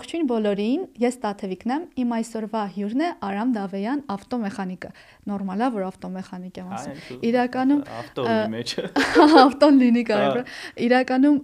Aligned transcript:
Ողջույն 0.00 0.28
բոլորին, 0.30 0.84
ես 1.02 1.16
Տաթևիկն 1.20 1.72
եմ։ 1.74 1.82
Իմ 2.00 2.12
այսօրվա 2.16 2.62
հյուրն 2.76 3.02
է 3.04 3.08
Արամ 3.26 3.50
Դավեյան, 3.56 4.02
ավտոմեխանիկը։ 4.14 4.90
Նորմալ 5.28 5.60
է, 5.60 5.68
որ 5.76 5.86
ավտոմեխանիկ 5.90 6.60
եմ 6.60 6.70
ասում։ 6.76 7.24
Իրականում 7.30 7.82
ավտոյի 8.00 8.38
մեջ 8.54 8.74
ավտոն 9.44 9.80
լինի 9.84 10.04
կարևոր։ 10.10 10.54
Իրականում 10.88 11.38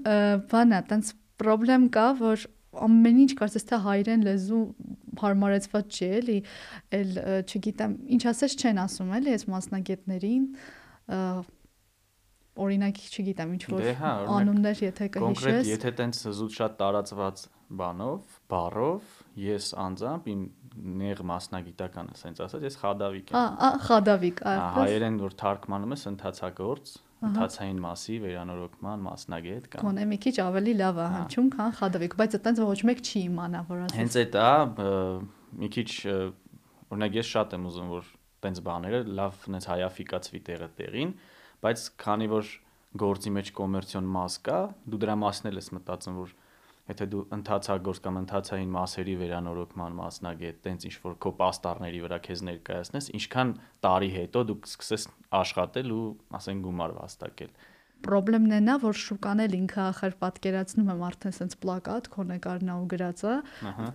բանա, 0.53 0.81
տենց 0.93 1.13
խնդրեմ 1.37 1.85
կա, 1.97 2.07
որ 2.23 2.47
ամեն 2.87 3.21
ինչ 3.25 3.33
կարծես 3.41 3.67
թե 3.71 3.77
հայերեն 3.87 4.25
լեզու 4.27 4.63
հարմարեցված 5.21 5.97
չի 5.97 6.09
էլի, 6.17 6.39
էլ 6.97 7.13
չգիտեմ, 7.49 7.93
ինչ 8.17 8.23
ասես 8.33 8.57
չեն 8.61 8.81
ասում 8.85 9.15
էլի 9.17 9.37
այս 9.37 9.47
մասնագետներին 9.53 10.45
օրինակ 12.57 13.01
չգիտեմ 13.05 13.55
ինչ 13.57 13.63
որ 13.73 13.85
դե 13.85 13.95
հա, 14.01 14.13
անուններ 14.37 14.83
եթե 14.87 15.09
կհիշես 15.17 15.25
կոնկրետ 15.25 15.71
եթե 15.71 15.93
տենց 16.01 16.21
զուտ 16.39 16.57
շատ 16.57 16.77
տարածված 16.81 17.43
բանով 17.81 18.36
բառով 18.53 19.17
ես 19.43 19.73
անձամբ 19.87 20.29
իմ 20.33 20.45
նեղ 21.01 21.23
մասնագիտականը 21.31 22.15
ասենց 22.17 22.43
ասած 22.47 22.67
ես 22.67 22.79
խադավիկ 22.83 23.33
եմ 23.33 23.59
հա 23.63 23.71
խադավիկ 23.87 24.43
այո 24.53 24.67
հայերեն 24.77 25.19
որ 25.23 25.37
թարգմանում 25.43 25.95
ես 25.97 26.05
ընթացագործ 26.13 26.93
ընթացային 27.27 27.79
մասի 27.81 28.17
վերանորոգման 28.23 29.05
մասնագետ 29.07 29.69
կամ 29.73 29.87
Գոնե 29.87 30.05
մի 30.11 30.19
քիչ 30.27 30.35
ավելի 30.45 30.75
լավ 30.81 30.99
է 31.01 31.07
հնչում, 31.15 31.49
քան 31.57 31.73
խադավիկ, 31.79 32.17
բայց 32.21 32.37
այտենց 32.37 32.61
ոչ 32.67 32.81
մեկ 32.91 33.01
չի 33.07 33.23
իմանա, 33.27 33.63
որ 33.71 33.81
ասես։ 33.87 33.97
Հենց 33.97 34.19
այդ 34.21 34.37
է, 34.37 34.51
մի 35.65 35.71
քիչ 35.77 35.89
օրինակ 36.93 37.17
ես 37.17 37.31
շատ 37.33 37.57
եմ 37.57 37.67
ուզում 37.73 37.89
որ 37.97 38.11
տենց 38.47 38.61
բաները 38.67 39.01
լավ 39.17 39.47
նենց 39.57 39.69
հայաֆիկացվի 39.73 40.41
տեղը 40.47 40.69
տեղին, 40.77 41.15
բայց 41.65 41.87
քանի 42.05 42.29
որ 42.37 42.53
գործի 43.01 43.33
մեջ 43.37 43.53
կոմերցիոն 43.57 44.11
մաս 44.17 44.37
կա, 44.47 44.59
դու 44.93 45.01
դրա 45.03 45.17
մասն 45.25 45.51
էլ 45.51 45.61
ես 45.61 45.71
մտածում, 45.77 46.21
որ 46.21 46.35
եթե 46.91 47.07
դու 47.13 47.23
ընթացագործ 47.37 48.01
կամ 48.07 48.19
ընթացային 48.23 48.75
մասերի 48.77 49.15
վերանորոգման 49.23 49.97
մասնագետ, 50.01 50.61
տենց 50.67 50.87
ինչ 50.91 50.97
որ 51.07 51.17
քո 51.25 51.33
պաստառների 51.41 52.03
վրա 52.07 52.19
քեզ 52.27 52.45
ներկայացնես, 52.51 53.09
ինչքան 53.21 53.55
տարի 53.87 54.11
հետո 54.17 54.45
դու 54.51 54.59
կսկսես 54.67 55.09
աշխատել 55.41 55.97
ու 55.97 56.05
ասեն 56.41 56.63
գումար 56.67 56.95
վաստակել 57.01 57.57
Պրոբլեմն 58.07 58.53
է 58.53 58.59
նա, 58.61 58.75
որ 58.83 58.99
շուկան 59.01 59.41
էլ 59.47 59.55
ինքը 59.57 59.81
ախր 59.87 60.15
պատկերացնում 60.21 60.91
եմ 60.93 61.03
արդեն 61.07 61.35
sense 61.35 61.59
պլակատ 61.63 62.11
քո 62.13 62.27
նկարն 62.29 62.71
ու 62.77 62.85
գրածը։ 62.93 63.33
Ահա 63.71 63.87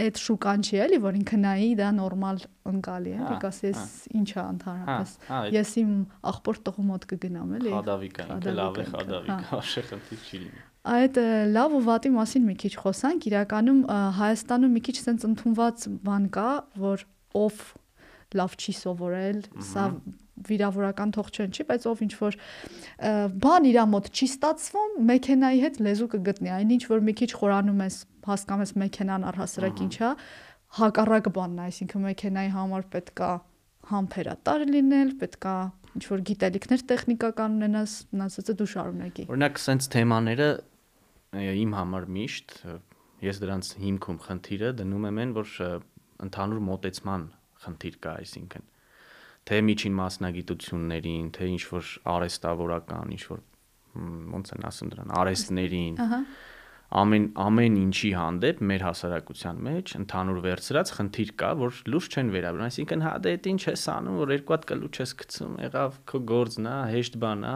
այդ 0.00 0.20
շուկան 0.20 0.64
չի 0.64 0.78
էլի, 0.84 0.98
որ 1.04 1.18
ինքը 1.20 1.38
նայի 1.42 1.68
դա 1.80 1.88
նորմալ 1.98 2.40
ընկալի 2.70 3.12
է, 3.12 3.18
եկաս 3.26 3.58
ես 3.66 3.82
ինչա 4.20 4.44
ընդհանրապես։ 4.54 5.14
Ես 5.56 5.72
իմ 5.82 5.92
աղբոր 6.30 6.60
տղու 6.68 6.86
մոտ 6.90 7.06
կգնամ 7.10 7.54
էլի։ 7.58 7.74
Խադավիկա, 7.76 8.26
ինքը 8.36 8.56
լավ 8.60 8.80
է 8.80 8.86
խադավիկա, 8.94 9.60
աշխախնդիր 9.60 10.26
չի 10.30 10.42
լինի։ 10.46 10.69
Այդ 10.80 11.18
լավ 11.52 11.76
ու 11.76 11.82
վատի 11.84 12.10
մասին 12.14 12.44
մի 12.48 12.54
քիչ 12.62 12.72
խոսանք, 12.80 13.26
իրականում 13.28 13.80
Հայաստանում 14.16 14.74
մի 14.76 14.82
քիչ 14.86 14.96
sense 14.96 15.26
ընդունված 15.28 15.82
բան 16.06 16.28
կա, 16.32 16.50
որ 16.80 17.04
ով 17.36 17.58
լավ 18.40 18.54
չի 18.56 18.72
սովորել, 18.78 19.40
սա 19.60 19.84
վիրավորական 20.48 21.12
թող 21.16 21.28
չեն 21.34 21.52
չի, 21.52 21.66
բայց 21.68 21.86
ով 21.90 22.00
ինչ 22.06 22.12
որ 22.20 22.38
բան 23.44 23.66
իր 23.70 23.78
մոտ 23.92 24.08
չի 24.14 24.28
ստացվում, 24.30 24.94
մեքենայի 25.10 25.60
հետ 25.64 25.76
լեզու 25.84 26.08
կգտնի։ 26.14 26.52
Այնինչ 26.56 26.82
որ 26.90 27.04
մի 27.10 27.14
քիչ 27.20 27.30
խորանում 27.40 27.82
ես, 27.84 27.98
հասկանում 28.30 28.64
ես 28.64 28.72
մեքենան 28.80 29.26
առհասարակ 29.30 29.82
ինչա, 29.84 30.10
հակառակ 30.80 31.30
բանն 31.36 31.60
է, 31.60 31.68
այսինքն 31.70 32.04
մեքենայի 32.08 32.50
համար 32.56 32.88
պետքա 32.94 33.30
համբերատար 33.90 34.66
լինել, 34.70 35.12
պետքա 35.20 35.54
ինչ 35.90 36.04
որ 36.06 36.20
գիտելիքներ 36.30 36.82
տեխնիկական 36.90 37.56
ունենաս, 37.58 37.94
մնացածը 38.14 38.54
դու 38.60 38.68
շարունակի։ 38.70 39.24
Օրինակ, 39.34 39.60
սենց 39.64 39.88
թեմաները 39.96 40.48
իմ 41.38 41.74
համար 41.78 42.06
միշտ 42.16 42.56
ես 43.22 43.40
դրանց 43.42 43.70
հիմքում 43.84 44.20
խնդիրը 44.26 44.70
դնում 44.80 45.08
եմ 45.10 45.20
այն, 45.24 45.34
որ 45.36 45.54
ընդհանուր 46.26 46.62
մոտեցման 46.70 47.26
խնդիր 47.64 47.98
կա, 48.04 48.14
այսինքն 48.24 48.68
թե 49.50 49.60
միջին 49.66 49.94
մասնագիտություններին, 50.00 51.28
թե 51.36 51.50
ինչ 51.54 51.62
որ 51.70 51.92
արեստավորական, 52.14 53.12
ինչ 53.16 53.22
որ 53.30 53.44
ոնց 54.34 54.54
են 54.56 54.66
ասում 54.70 54.90
դրան, 54.94 55.12
արեստներին։ 55.20 56.00
Ահա 56.04 56.20
ամեն 56.90 57.26
ամեն 57.38 57.76
ինչի 57.78 58.08
հանդեպ 58.18 58.62
մեր 58.66 58.82
հասարակության 58.82 59.58
մեջ 59.66 59.92
ընդհանուր 60.00 60.38
վերցրած 60.46 60.90
խնդիր 60.96 61.28
կա, 61.38 61.50
որ 61.60 61.76
լուրջ 61.92 62.16
չեն 62.18 62.32
վերաբերում։ 62.34 62.66
Այսինքն 62.66 63.04
հա 63.06 63.12
դե 63.26 63.34
դա 63.44 63.50
ինչ 63.52 63.62
ես 63.68 63.84
անում, 63.94 64.16
որ 64.18 64.32
երկու 64.34 64.54
հատ 64.56 64.66
կլուչ 64.70 64.94
ես 64.98 65.12
գցում, 65.20 65.52
եղավ 65.66 66.00
քո 66.10 66.20
գործն 66.30 66.66
է, 66.66 66.74
հեշտ 66.90 67.18
բան 67.22 67.46
է, 67.46 67.54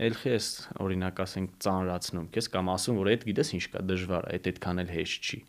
ելքի 0.00 0.30
ես 0.32 0.46
օրինակ 0.80 1.20
ասենք 1.24 1.56
ծանրացնում 1.64 2.28
քեզ 2.34 2.48
կամ 2.54 2.70
ասում 2.74 3.00
որ 3.00 3.10
այդ 3.10 3.26
գիտես 3.30 3.50
ինչ 3.56 3.64
կա 3.74 3.82
դժվար 3.90 4.28
է, 4.30 4.36
այդ 4.36 4.48
այդքան 4.50 4.80
էլ 4.80 4.92
հեշտ 4.96 5.28
չի։ 5.30 5.40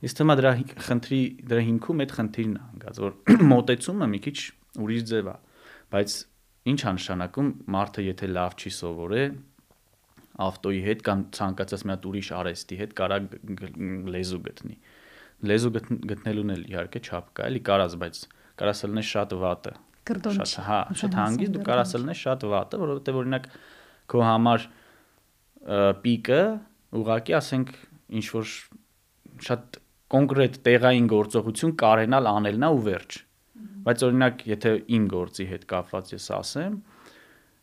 Իսկ 0.00 0.18
թեմա 0.20 0.36
դրա 0.40 0.52
խնդրի 0.86 1.20
դրա 1.50 1.62
հիմքում 1.68 2.02
այդ 2.04 2.14
խնդիրն 2.16 2.56
է 2.56 2.64
հանգած, 2.70 3.00
որ 3.04 3.14
մոտեցումը 3.52 4.08
մի 4.10 4.20
քիչ 4.26 4.38
ուրիշ 4.80 5.04
ձև 5.10 5.30
է, 5.30 5.36
բայց 5.94 6.16
ինչ 6.70 6.80
է 6.80 6.92
նշանակում 6.96 7.50
մարդը 7.74 8.04
եթե 8.10 8.30
լավ 8.30 8.56
չի 8.60 8.72
սովորել 8.80 9.38
ավտոյի 10.40 10.80
հետ 10.86 11.02
կամ 11.06 11.22
ցանկացած 11.36 11.84
մի 11.84 11.92
հատ 11.94 12.06
ուրիշ 12.10 12.28
արեստի 12.40 12.78
հետ 12.80 12.92
կարա 13.00 13.18
լեզու 14.14 14.40
գտնի։ 14.46 14.76
Լեզու 15.50 15.72
գտնելուն 16.10 16.54
էլ 16.54 16.62
իհարկե 16.70 17.00
չափ 17.00 17.28
կա, 17.36 17.48
էլի 17.50 17.62
կարած, 17.68 17.96
բայց 18.00 18.20
կարաս 18.60 18.82
լնես 18.90 19.10
շատ 19.10 19.34
վատը։ 19.40 19.74
Շատ, 20.10 20.54
հա, 20.66 20.78
շատ 21.00 21.16
հանգիստ 21.20 21.54
դու 21.56 21.64
կարաս 21.68 21.92
լնես 22.00 22.22
շատ 22.24 22.46
վատը, 22.50 22.80
որովհետեւ 22.80 23.18
օրինակ 23.20 23.48
քո 24.10 24.22
համար 24.26 24.66
պիկը 26.04 26.42
ուղակի 27.00 27.36
ասենք 27.38 27.72
ինչ 28.20 28.26
որ 28.34 28.54
շատ 29.46 29.80
կոնկրետ 30.10 30.56
տեղային 30.66 31.10
գործողություն 31.10 31.74
կարենալ 31.80 32.28
անելնա 32.30 32.70
ու 32.74 32.80
վերջ։ 32.86 33.18
Բայց 33.86 34.02
օրինակ, 34.06 34.42
եթե 34.50 34.72
իմ 34.96 35.04
գործի 35.10 35.46
հետ 35.50 35.66
կապված 35.70 36.10
ես 36.16 36.26
ասեմ, 36.36 36.74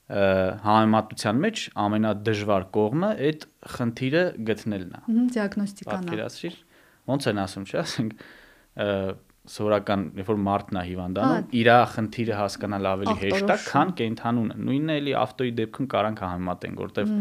համեմատության 0.07 1.41
մեջ 1.43 1.63
ամենադժվար 1.83 2.65
կողմը 2.77 3.09
այդ 3.27 3.45
խնդիրը 3.75 4.23
գտնելն 4.47 4.93
է։ 4.97 5.01
Դիագնոստիկան։ 5.35 6.07
Պատկերացրիր, 6.07 6.57
ոնց 7.11 7.27
են 7.31 7.41
ասում, 7.43 7.65
չէ՞, 7.67 7.81
ասենք 7.83 8.13
սովորական, 9.47 10.01
երբ 10.19 10.29
որ 10.31 10.39
մարդն 10.43 10.77
է 10.77 10.81
հիվանդանում, 10.87 11.45
իր 11.57 11.69
խնդիրը 11.93 12.37
հասկանալ 12.37 12.87
ավելի 12.91 13.13
հեշտ 13.21 13.51
է, 13.53 13.55
քան 13.67 13.91
կենթանունը։ 14.01 14.57
Նույնն 14.67 14.91
է 14.91 14.97
էլի 15.01 15.13
ավտոյի 15.21 15.53
դեպքում 15.57 15.87
կարանք 15.93 16.23
համեմատենք, 16.27 16.81
որտեվ 16.83 17.13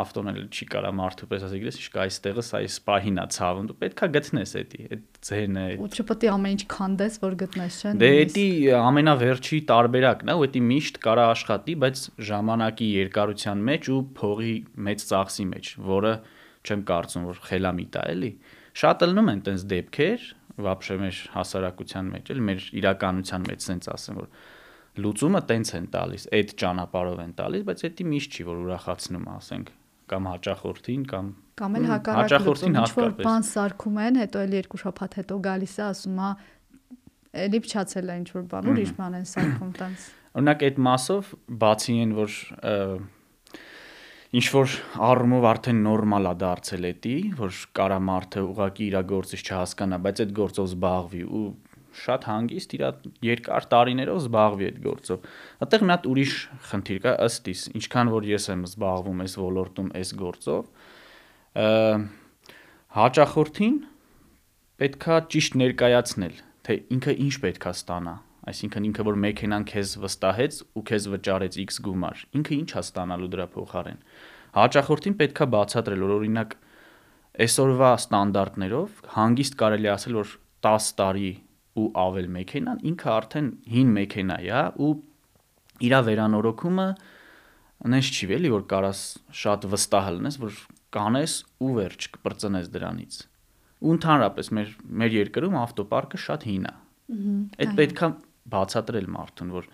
ավտոն 0.00 0.30
էլ 0.30 0.42
չի 0.50 0.66
կարա 0.70 0.90
մարդու 1.00 1.28
պես 1.30 1.46
ասի, 1.48 1.60
գիտես, 1.64 1.78
իշք 1.80 1.96
այստեղը 2.04 2.44
սա 2.46 2.60
այս 2.60 2.76
պահին 2.90 3.16
է 3.20 3.24
ցավում, 3.34 3.70
դու 3.70 3.76
պետքա 3.80 4.08
գտնես 4.16 4.52
էդի, 4.60 4.82
այդ 4.90 5.02
ձենը։ 5.30 5.64
Ու 5.80 5.88
չպետք 5.90 6.26
է 6.26 6.30
ամեն 6.30 6.54
ինչ 6.54 6.62
քանդես, 6.70 7.16
որ 7.24 7.34
գտնես, 7.40 7.78
չէ՞։ 7.80 7.94
Դե 8.00 8.10
էդի 8.20 8.46
ամենավերջի 8.80 9.58
տարբերակն 9.70 10.30
է, 10.30 10.36
ու 10.36 10.46
էդի 10.46 10.62
միշտ 10.70 11.00
կարա 11.10 11.24
աշխատի, 11.34 11.74
բայց 11.80 12.04
ժամանակի 12.30 12.88
երկարության 13.00 13.64
մեջ 13.70 13.90
ու 13.90 14.00
փողի 14.20 14.54
մեծ 14.90 15.06
ծախսի 15.10 15.46
մեջ, 15.50 15.72
որը 15.90 16.14
չեմ 16.60 16.84
կարծում, 16.90 17.26
որ 17.30 17.42
խելամիտ 17.50 17.98
է, 18.00 18.06
էլի։ 18.14 18.32
Շատ 18.80 19.02
ելնում 19.02 19.30
են 19.30 19.40
տենց 19.46 19.62
դեպքեր, 19.70 20.26
վաբշե 20.66 20.96
մեր 21.00 21.20
հասարակության 21.34 22.10
մեջ, 22.14 22.32
էլ 22.34 22.40
մեր 22.48 22.64
իրականության 22.80 23.46
մեջ 23.50 23.66
sense 23.66 23.92
ասեմ, 23.94 24.20
որ 24.20 24.30
լուծումը 25.00 25.42
տենց 25.50 25.74
են 25.80 25.86
տալիս, 25.94 26.24
այդ 26.38 26.54
ճանապարհով 26.60 27.20
են 27.24 27.34
տալիս, 27.40 27.66
բայց 27.70 27.84
դա 27.86 28.06
միշտ 28.10 28.36
չի, 28.36 28.46
որ 28.50 28.62
ուրախացնում 28.64 29.28
ասենք 29.36 29.72
կամ 30.10 30.26
հաճախորդին 30.30 31.04
կամ 31.10 31.26
կամ 31.60 31.76
էլ 31.78 31.86
հակառակորդին 31.90 32.78
հատկապես 32.80 33.26
բան 33.26 33.44
սարքում 33.50 34.00
են, 34.06 34.18
հետո 34.20 34.42
էլ 34.46 34.56
երկու 34.58 34.80
շաբաթ 34.80 35.16
հետո 35.20 35.36
գալիս 35.46 35.74
է 35.76 35.84
ասում 35.86 36.20
է 36.20 36.30
էլի 37.44 37.60
փչացել 37.66 38.10
է 38.10 38.16
ինչ 38.20 38.28
որ 38.34 38.46
բան, 38.50 38.70
ուրիշ 38.72 38.92
բան 38.98 39.16
են 39.20 39.26
սարքում 39.30 39.72
տենց։ 39.80 40.06
Օրինակ 40.40 40.64
այդ 40.66 40.80
մասով 40.86 41.30
բացի 41.60 41.96
են 42.00 42.14
որ 42.16 42.38
ինչ 44.30 44.46
որ 44.54 44.74
առումով 45.02 45.46
արդեն 45.50 45.80
նորմալ 45.82 46.28
է 46.30 46.34
դարձել 46.38 46.86
էտի, 46.90 47.14
որ 47.40 47.56
կարա 47.74 47.96
մարդը 48.06 48.44
ուղակի 48.46 48.84
իր 48.86 48.96
գործից 49.10 49.42
չհասկանա, 49.42 49.98
բայց 50.04 50.22
այդ 50.24 50.34
գործով 50.38 50.68
զբաղվի 50.70 51.22
ու 51.40 51.48
շատ 52.00 52.26
հանգիստ 52.30 52.74
իր 52.76 52.84
երկար 53.26 53.66
տարիներով 53.74 54.20
զբաղվի 54.20 54.68
այդ 54.70 54.78
գործով։ 54.86 55.26
Այդտեղ 55.66 55.84
հատ 55.90 56.08
ուրիշ 56.12 56.36
խնդիր 56.70 57.02
կա 57.06 57.14
ըստ 57.26 57.50
իս, 57.50 57.64
ինչքան 57.80 58.12
որ 58.14 58.30
ես 58.30 58.48
եմ 58.54 58.64
զբաղվում 58.70 59.24
այս 59.26 59.36
ոլորտում 59.42 59.92
այս 59.98 60.14
գործով, 60.22 60.70
հաճախորդին 63.00 63.76
պետքա 64.80 65.20
ճիշտ 65.34 65.60
ներկայացնել, 65.64 66.42
թե 66.70 66.82
ինքը 66.94 67.18
ինչ 67.26 67.34
պետքա 67.50 67.74
ստանա 67.80 68.14
այսինքն 68.50 68.86
ինքը 68.88 69.04
որ 69.06 69.18
մեքենան 69.24 69.64
քեզ 69.70 69.92
վստահեց 70.04 70.58
ու 70.78 70.82
քեզ 70.90 71.06
վճարեց 71.14 71.58
X 71.64 71.80
գումար, 71.84 72.24
ինքը 72.40 72.54
ինչ 72.56 72.70
է 72.70 72.80
ստանալու 72.80 73.30
դրա 73.34 73.46
փոխարեն։ 73.54 74.00
Հաճախորդին 74.56 75.16
պետքա 75.20 75.46
բացատրել, 75.54 76.04
որ 76.06 76.14
օրինակ 76.16 76.56
այսօրվա 77.44 77.90
ստանդարտներով 78.00 79.00
հանգիստ 79.14 79.56
կարելի 79.60 79.90
ասել, 79.94 80.18
որ 80.20 80.34
10 80.66 80.90
տարի 81.00 81.30
ու 81.80 81.86
ավել 82.00 82.28
մեքենան 82.34 82.82
ինքը 82.90 83.10
արդեն 83.14 83.48
հին 83.70 83.94
մեքենա 84.00 84.36
է, 84.40 84.50
հա, 84.50 84.64
ու 84.80 84.92
իր 85.80 85.94
վերանորոգումը 86.10 86.88
այնպես 87.80 88.10
չի 88.12 88.26
վելի, 88.30 88.50
որ 88.52 88.64
կարաս 88.68 89.00
շատ 89.40 89.66
վստահ 89.72 90.08
լինես, 90.16 90.36
որ 90.42 90.56
կանես 90.92 91.36
ու 91.64 91.70
վերջ 91.78 92.08
կպրծնես 92.16 92.72
դրանից։ 92.74 93.20
ու 93.80 93.92
ընդհանրապես 93.96 94.50
մեր 94.56 94.72
մեր 95.00 95.14
երկրում 95.16 95.54
ավտոպարկը 95.60 96.18
շատ 96.20 96.42
հին 96.50 96.66
է։ 96.68 96.72
Այդ 97.64 97.70
պետքա 97.78 98.08
բացատրել 98.54 99.08
մարդուն, 99.14 99.52
որ 99.56 99.68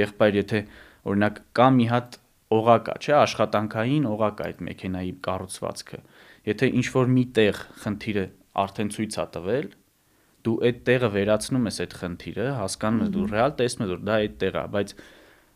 եղբայր, 0.00 0.38
եթե 0.40 0.62
օրինակ 1.10 1.40
կա 1.56 1.68
մի 1.76 1.86
հատ 1.90 2.18
օղակա, 2.50 2.94
չէ, 3.00 3.14
աշխատանքային 3.20 4.08
օղակա 4.10 4.48
այդ 4.50 4.62
մեքենայի 4.66 5.12
կառուցվածքը։ 5.26 6.00
Եթե 6.50 6.70
ինչ 6.80 6.86
որ 6.96 7.12
մի 7.14 7.24
տեղ 7.38 7.60
խնդիրը 7.84 8.26
արդեն 8.64 8.90
ցույց 8.96 9.16
է 9.20 9.26
տվել, 9.36 9.68
դու 10.40 10.56
այդ 10.66 10.78
տեղը 10.88 11.10
վերացնում 11.14 11.68
ես 11.70 11.80
այդ 11.84 11.96
խնդիրը, 12.00 12.46
հասկանում 12.58 13.02
ես, 13.04 13.10
դու 13.16 13.24
ռեալ 13.30 13.54
տեսնում 13.60 13.84
ես, 13.86 13.90
որ 13.92 14.04
դա 14.08 14.18
այդ 14.24 14.36
տեղը 14.40 14.60
է, 14.60 14.70
բայց 14.74 14.94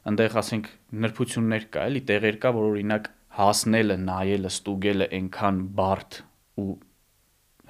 այնտեղ 0.05 0.37
ասենք 0.45 0.67
նրբություններ 1.05 1.67
կա, 1.75 1.85
էլի 1.89 2.03
տեղեր 2.11 2.39
կա, 2.45 2.51
որ 2.55 2.67
օրինակ 2.75 3.09
հասնելը, 3.39 3.97
նայելը, 4.05 4.51
ստուգելը 4.55 5.09
այնքան 5.19 5.62
բարդ 5.79 6.19
ու 6.61 6.75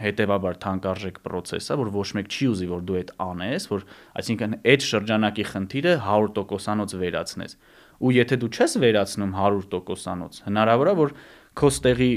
հետեւաբար 0.00 0.58
թանկարժեք 0.64 1.18
process 1.22 1.70
է, 1.70 1.76
որ 1.78 1.90
ոչ 1.94 2.08
մեկ 2.18 2.30
չի 2.34 2.46
ուզի, 2.50 2.68
որ 2.70 2.84
դու 2.88 2.98
այդ 3.00 3.10
անես, 3.24 3.66
որ 3.70 3.84
այսինքն 4.20 4.56
այդ 4.72 4.86
շրջանակի 4.88 5.44
խնդիրը 5.50 5.94
100%-անոց 6.02 6.94
վերացնես։ 7.04 7.56
Ու 8.04 8.12
եթե 8.14 8.38
դու 8.42 8.50
չես 8.54 8.76
վերացնում 8.84 9.36
100%-անոց, 9.38 10.40
հնարավոր 10.48 10.90
է, 10.90 10.94
որ 11.04 11.14
քո 11.54 11.70
ստեղի 11.74 12.12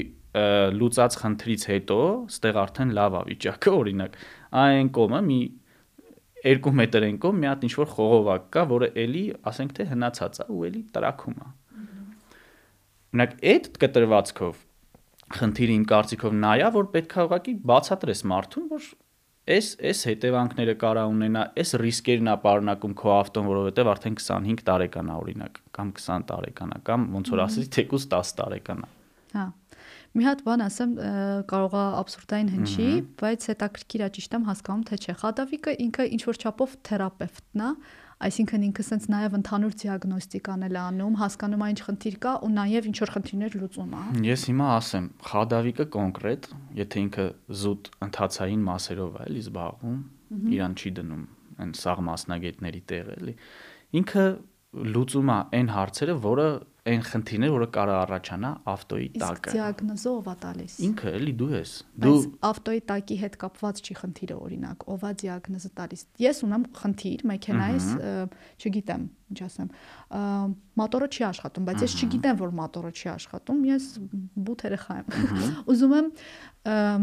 լուծած 0.78 1.14
խնդրից 1.22 1.62
հետո 1.70 2.00
ստեղ 2.28 2.58
արդեն 2.62 2.90
լավ 2.98 3.14
է 3.18 3.22
վիճակը, 3.30 3.72
օրինակ, 3.78 4.18
այն 4.62 4.90
կողմը 4.98 5.22
մի 5.28 5.40
2 6.48 6.74
մետր 6.78 7.06
են 7.08 7.16
կողմ 7.22 7.40
մի 7.42 7.48
հատ 7.48 7.64
ինչ 7.66 7.72
որ 7.78 7.88
խողովակ 7.94 8.44
կա, 8.54 8.62
որը 8.70 8.88
էլի, 9.02 9.24
ասենք 9.50 9.72
թե 9.78 9.86
հնացած 9.92 10.38
է 10.38 10.46
ու 10.54 10.60
էլի 10.68 10.82
տրակում 10.94 11.38
է։ 11.38 11.48
Օրինակ 13.08 13.34
այդ 13.52 13.68
կտրվածքով 13.82 14.60
խնդիրը 15.34 15.76
իմ 15.78 15.84
կարծիքով 15.92 16.34
նա 16.38 16.54
է, 16.58 16.70
որ 16.78 16.88
պետքա 16.94 17.26
ուղղակի 17.28 17.54
բացատրես 17.68 18.24
մարդուն, 18.32 18.66
որ 18.72 18.88
այս 19.48 19.68
այս 19.88 20.00
հետևանքները 20.08 20.74
կարա 20.80 21.04
ունենա, 21.08 21.44
այս 21.60 21.70
ռիսկերն 21.82 22.30
է 22.32 22.34
պարունակում 22.42 22.96
քո 23.00 23.12
ավտոն, 23.18 23.48
որովհետև 23.48 23.90
արդեն 23.92 24.18
25 24.20 24.64
տարեկան 24.68 25.08
է 25.08 25.16
օրինակ, 25.22 25.60
կամ 25.78 25.92
20 26.00 26.26
տարեկան 26.32 26.74
է, 26.76 26.80
կամ 26.88 27.06
ոնց 27.16 27.30
որ 27.32 27.42
ասեցի, 27.46 27.70
թեկուզ 27.78 28.06
10 28.12 28.34
տարեկան 28.40 28.84
է։ 28.84 28.90
Հա։ 29.38 29.46
Մի 30.18 30.24
հատ 30.24 30.42
բան 30.46 30.62
ասեմ, 30.64 30.92
կարող 31.48 31.74
է 31.78 31.82
абսուրդային 31.98 32.48
հնչի, 32.54 32.86
բայց 33.20 33.46
հետաքրքիր 33.52 34.04
է 34.04 34.08
ճիշտ 34.16 34.36
եմ 34.38 34.46
հասկանում, 34.48 34.84
թե 34.88 34.98
չէ։ 34.98 35.14
Խադավիկը 35.20 35.74
ինքը 35.84 36.06
ինչ 36.16 36.22
որ 36.28 36.38
չափով 36.42 36.76
թերապևտն 36.88 37.64
է, 37.68 37.70
Այսինքն 38.18 38.62
ինքը 38.66 38.82
սենց 38.82 39.04
նաև 39.12 39.34
ընդհանուր 39.38 39.74
դիագնոստիկան 39.78 40.64
էլ 40.66 40.76
անում, 40.80 41.18
հասկանում 41.20 41.60
այն 41.62 41.74
ինչ 41.74 41.82
խնդիր 41.86 42.16
կա 42.24 42.32
ու 42.42 42.50
նաև 42.50 42.88
ինչ 42.88 42.96
որ 42.98 43.12
խնդիրներ 43.14 43.56
լուծում 43.62 43.92
է։ 43.94 44.02
Ես 44.26 44.46
հիմա 44.48 44.70
ասեմ, 44.74 45.06
խադավիկը 45.28 45.86
կոնկրետ, 45.94 46.48
եթե 46.82 47.02
ինքը 47.04 47.26
զուտ 47.62 47.90
ընթացային 48.08 48.64
մասերով 48.68 49.18
է 49.18 49.22
էլի 49.28 49.42
զբաղվում, 49.46 50.00
իրան 50.58 50.74
չի 50.78 50.92
դնում 50.98 51.22
այն 51.62 51.72
սաղ 51.78 52.02
մասնագետների 52.08 52.82
տեղ 52.90 53.12
էլի։ 53.14 53.34
Ինքը 54.02 54.24
լուծում 54.98 55.30
է 55.32 55.38
այն 55.58 55.70
հարցերը, 55.78 56.18
որը 56.26 56.48
այն 56.88 57.02
խնդիրները, 57.08 57.52
որը 57.54 57.68
կարա 57.74 57.96
առաջանա 58.02 58.50
ավտոյի 58.72 59.08
տակը։ 59.18 59.52
Իսկ 59.52 59.56
դիագնոզը 59.58 60.10
ով 60.14 60.28
է 60.28 60.34
տալիս։ 60.44 60.76
Ինքը 60.88 61.12
էլի 61.18 61.34
դու 61.38 61.50
ես։ 61.54 61.72
Դու 62.04 62.16
ավտոյի 62.48 62.82
տակի 62.88 63.18
հետ 63.22 63.38
կապված 63.44 63.82
չի 63.84 63.96
խնդիրը 63.98 64.38
օրինակ, 64.48 64.88
ով 64.94 65.06
է 65.08 65.12
դիագնոզը 65.22 65.70
տալիս։ 65.78 66.04
Ես 66.24 66.42
ունեմ 66.48 66.66
խնդիր 66.78 67.24
մեքենայից, 67.28 67.88
չգիտեմ, 68.58 69.06
ինչ 69.28 69.40
ասեմ, 69.44 69.68
մոտորը 70.78 71.08
չի 71.12 71.24
աշխատում, 71.28 71.64
բայց 71.68 71.82
ես 71.84 71.96
չգիտեմ, 71.98 72.38
որ 72.38 72.52
մոտորը 72.58 72.92
չի 72.96 73.08
աշխատում, 73.12 73.58
ես 73.68 73.88
բութ 74.48 74.64
երեխա 74.68 74.96
եմ։ 74.98 75.10
Ուզում 75.74 75.94
եմ 75.98 76.08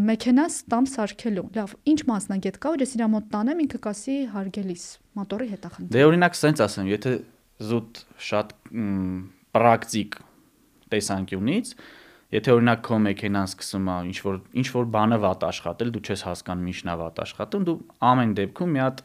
մեքենաս 0.10 0.58
տամ 0.74 0.90
սարքելու։ 0.96 1.46
Լավ, 1.56 1.76
ինչ 1.94 2.00
մասնագետ 2.10 2.60
կա, 2.66 2.74
որ 2.76 2.86
ես 2.86 2.96
իր 2.96 3.06
մոտ 3.14 3.30
տանեմ, 3.36 3.62
ինքը 3.66 3.80
կասի 3.86 4.18
հարգելիս, 4.34 4.86
մոտորի 5.22 5.48
հետ 5.54 5.66
է 5.66 5.72
խնդիր։ 5.76 5.96
Դե 5.96 6.06
օրինակ 6.10 6.38
սենց 6.42 6.64
ասեմ, 6.66 6.90
եթե 6.96 7.14
զուտ 7.66 8.04
շատ 8.26 8.54
պրակտիկ 9.56 10.20
տեսանկյունից, 10.94 11.74
եթե 12.36 12.54
օրինակ 12.56 12.82
քո 12.86 12.98
մեքենան 13.06 13.50
սկսում 13.52 13.90
է 13.90 13.98
ինչ 14.12 14.18
որ 14.26 14.40
ինչ 14.62 14.68
որ 14.76 14.88
բանը 14.96 15.20
վատ 15.26 15.46
աշխատել, 15.50 15.92
դու 15.96 16.04
չես 16.06 16.24
հասկանում 16.30 16.72
ինչն 16.72 16.92
է 16.92 16.96
վատ 17.02 17.22
աշխատում, 17.26 17.66
դու 17.70 17.78
ամեն 18.12 18.34
դեպքում 18.40 18.74
մի 18.76 18.82
հատ 18.86 19.04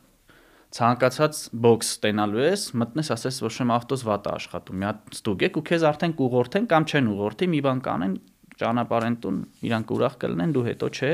ցանկացած 0.70 1.38
բոքս 1.64 1.88
ստենալու 1.96 2.42
ես, 2.44 2.64
մտնես 2.80 3.08
ասես 3.16 3.40
որ 3.42 3.54
շեմ 3.56 3.72
ավտոս 3.74 4.04
վատ 4.06 4.28
է 4.28 4.34
աշխատում, 4.38 4.76
մի 4.80 4.86
հատ 4.86 5.16
ստուգեք 5.16 5.56
ու 5.58 5.64
քեզ 5.70 5.86
արդեն 5.90 6.14
կուղորթեն 6.20 6.68
կամ 6.70 6.86
չեն 6.90 7.08
ուղորթի, 7.10 7.48
մի 7.50 7.60
բան 7.66 7.80
կանեն, 7.86 8.14
ճանապարհեն 8.60 9.16
տուն, 9.24 9.40
իրանք 9.66 9.90
ուրախ 9.96 10.14
կլինեն, 10.22 10.54
դու 10.54 10.64
հետո 10.68 10.90
չէ։ 10.94 11.12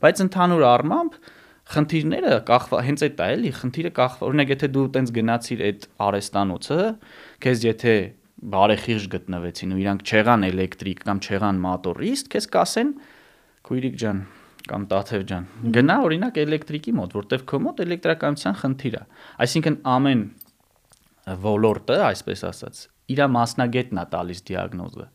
Բայց 0.00 0.22
ընդհանուր 0.24 0.64
առմամբ 0.70 1.18
խնդիրները 1.70 2.38
կախվա 2.48 2.80
հենց 2.88 3.04
այդ 3.06 3.20
է 3.20 3.28
էլի, 3.30 3.50
խնդիրը 3.60 3.90
կախվա։ 4.00 4.28
Օրինակ 4.30 4.52
եթե 4.54 4.68
դու 4.74 4.86
տենց 4.96 5.12
գնացիր 5.18 5.60
այդ 5.66 5.84
արեստանոցը, 6.06 6.78
քեզ 7.44 7.64
եթե 7.68 7.94
բարեխիղճ 8.40 9.08
գտնվեցին 9.14 9.72
ու 9.74 9.80
իրանք 9.80 10.04
չեղան 10.10 10.46
էլեկտրիկ 10.48 11.02
կամ 11.06 11.18
չեղան 11.20 11.58
մոտորիստ, 11.64 12.30
քեզ 12.34 12.46
կասեն 12.56 12.92
քույրիկ 13.68 13.98
ջան 14.00 14.22
կամ 14.70 14.82
տաթև 14.90 15.22
ջան, 15.30 15.46
գնա 15.76 15.96
օրինակ 16.06 16.40
էլեկտրիկի 16.40 16.92
մոտ, 16.96 17.14
որտեվ 17.20 17.44
քո 17.50 17.60
մոտ 17.64 17.80
էլեկտրականության 17.84 18.58
խնդիր 18.60 18.96
է։ 19.00 19.02
Այսինքն 19.44 19.78
ամեն 19.94 20.24
ոլորտը, 21.44 21.96
այսպես 22.10 22.44
ասած, 22.50 22.82
իր 23.10 23.22
մասնագետն 23.34 24.00
է 24.00 24.04
տալիս 24.14 24.44
դիագնոզը 24.50 25.06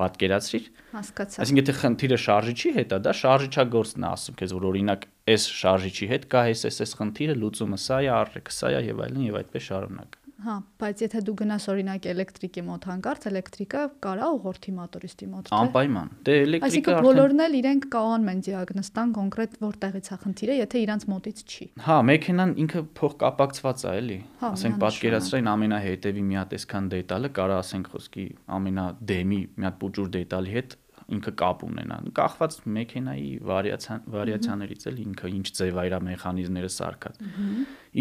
պատկերացրիր։ 0.00 0.68
Հասկացա։ 0.94 1.42
Այսինքն 1.44 1.60
եթե 1.60 1.74
խնդիրը 1.80 2.18
շարժիչի 2.24 2.70
հետ 2.76 2.94
է, 2.96 2.98
դա 3.04 3.12
շարժիչագործն 3.20 4.06
է 4.06 4.08
ասում 4.10 4.38
քեզ, 4.40 4.54
որ 4.56 4.66
օրինակ 4.70 5.04
այս 5.34 5.46
շարժիչի 5.60 6.08
հետ 6.14 6.24
կա 6.32 6.44
այս 6.50 6.64
այս 6.70 6.80
այս 6.86 6.94
խնդիրը, 7.00 7.36
լուծումը 7.40 7.80
սա 7.84 7.98
է, 8.00 8.10
առրեկը 8.16 8.56
սա 8.56 8.70
է 8.70 8.80
եւ 8.88 9.02
այլն 9.04 9.26
եւ 9.28 9.38
այդպես 9.40 9.66
շարունակ։ 9.68 10.16
Հա, 10.40 10.54
բայց 10.80 11.00
եթե 11.04 11.20
դու 11.26 11.34
գնաս 11.40 11.64
օրինակ 11.68 12.06
էլեկտրիկի 12.10 12.62
մոտ 12.64 12.86
հանկարծ, 12.90 13.24
էլեկտրիկը 13.30 13.82
կարա 14.06 14.28
ուղղորդի 14.36 14.72
մոտորիստի 14.78 15.28
մոտ, 15.30 15.50
թե։ 15.50 15.58
Անպայման։ 15.60 16.12
Դե 16.24 16.36
էլեկտրիկը 16.40 16.70
Այսինքն 16.70 17.04
բոլորն 17.06 17.44
էլ 17.44 17.56
իրենք 17.60 17.88
կարող 17.94 18.28
են 18.30 18.40
դիագնոստան 18.46 19.12
կոնկրետ 19.20 19.58
որտեղից 19.64 20.10
է 20.10 20.18
խնդիրը, 20.24 20.56
եթե 20.60 20.82
իրանց 20.84 21.06
մոտից 21.12 21.44
չի։ 21.50 21.68
Հա, 21.84 21.98
մեքենան 22.10 22.54
ինքը 22.64 22.84
փող 23.00 23.16
կապակցված 23.20 23.84
է, 23.84 23.94
էլի։ 24.00 24.18
հա, 24.40 24.50
Ասենք 24.50 24.80
պատկերացրին 24.80 25.50
ամենահետևի 25.50 26.24
մի 26.30 26.40
հատ 26.40 26.54
այսքան 26.60 26.90
դետալը 26.96 27.32
կարա 27.40 27.58
ասենք 27.60 27.90
խոսքի 27.94 28.26
ամենադեմի 28.60 29.40
մի 29.60 29.68
հատ 29.68 29.76
պուճուր 29.84 30.14
դետալի 30.16 30.56
հետ 30.56 30.78
ինքը 31.09 31.31
կապ 31.37 31.63
ունենա։ 31.67 31.97
Կախված 32.17 32.55
մեքենայի 32.75 33.27
վարիացիան 33.45 34.05
վարիացիաներից 34.15 34.85
էլ 34.89 35.01
ինքը 35.03 35.31
ինչ 35.35 35.47
ձև 35.59 35.79
այրա 35.83 35.99
մեխանիզմները 36.05 36.69
սարքած։ 36.75 37.19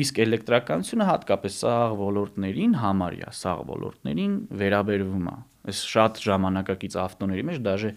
Իսկ 0.04 0.20
էլեկտրականությունը 0.24 1.08
հատկապես 1.10 1.58
սաղ 1.64 1.96
ոլորտներին 2.00 2.76
համարյա, 2.80 3.32
սաղ 3.44 3.64
ոլորտներին 3.74 4.38
վերաբերվում 4.64 5.28
է։ 5.34 5.36
Այս 5.64 5.82
շատ 5.94 6.22
ժամանակակից 6.24 6.96
ավտոների 7.04 7.44
մեջ 7.50 7.60
դաժե 7.64 7.92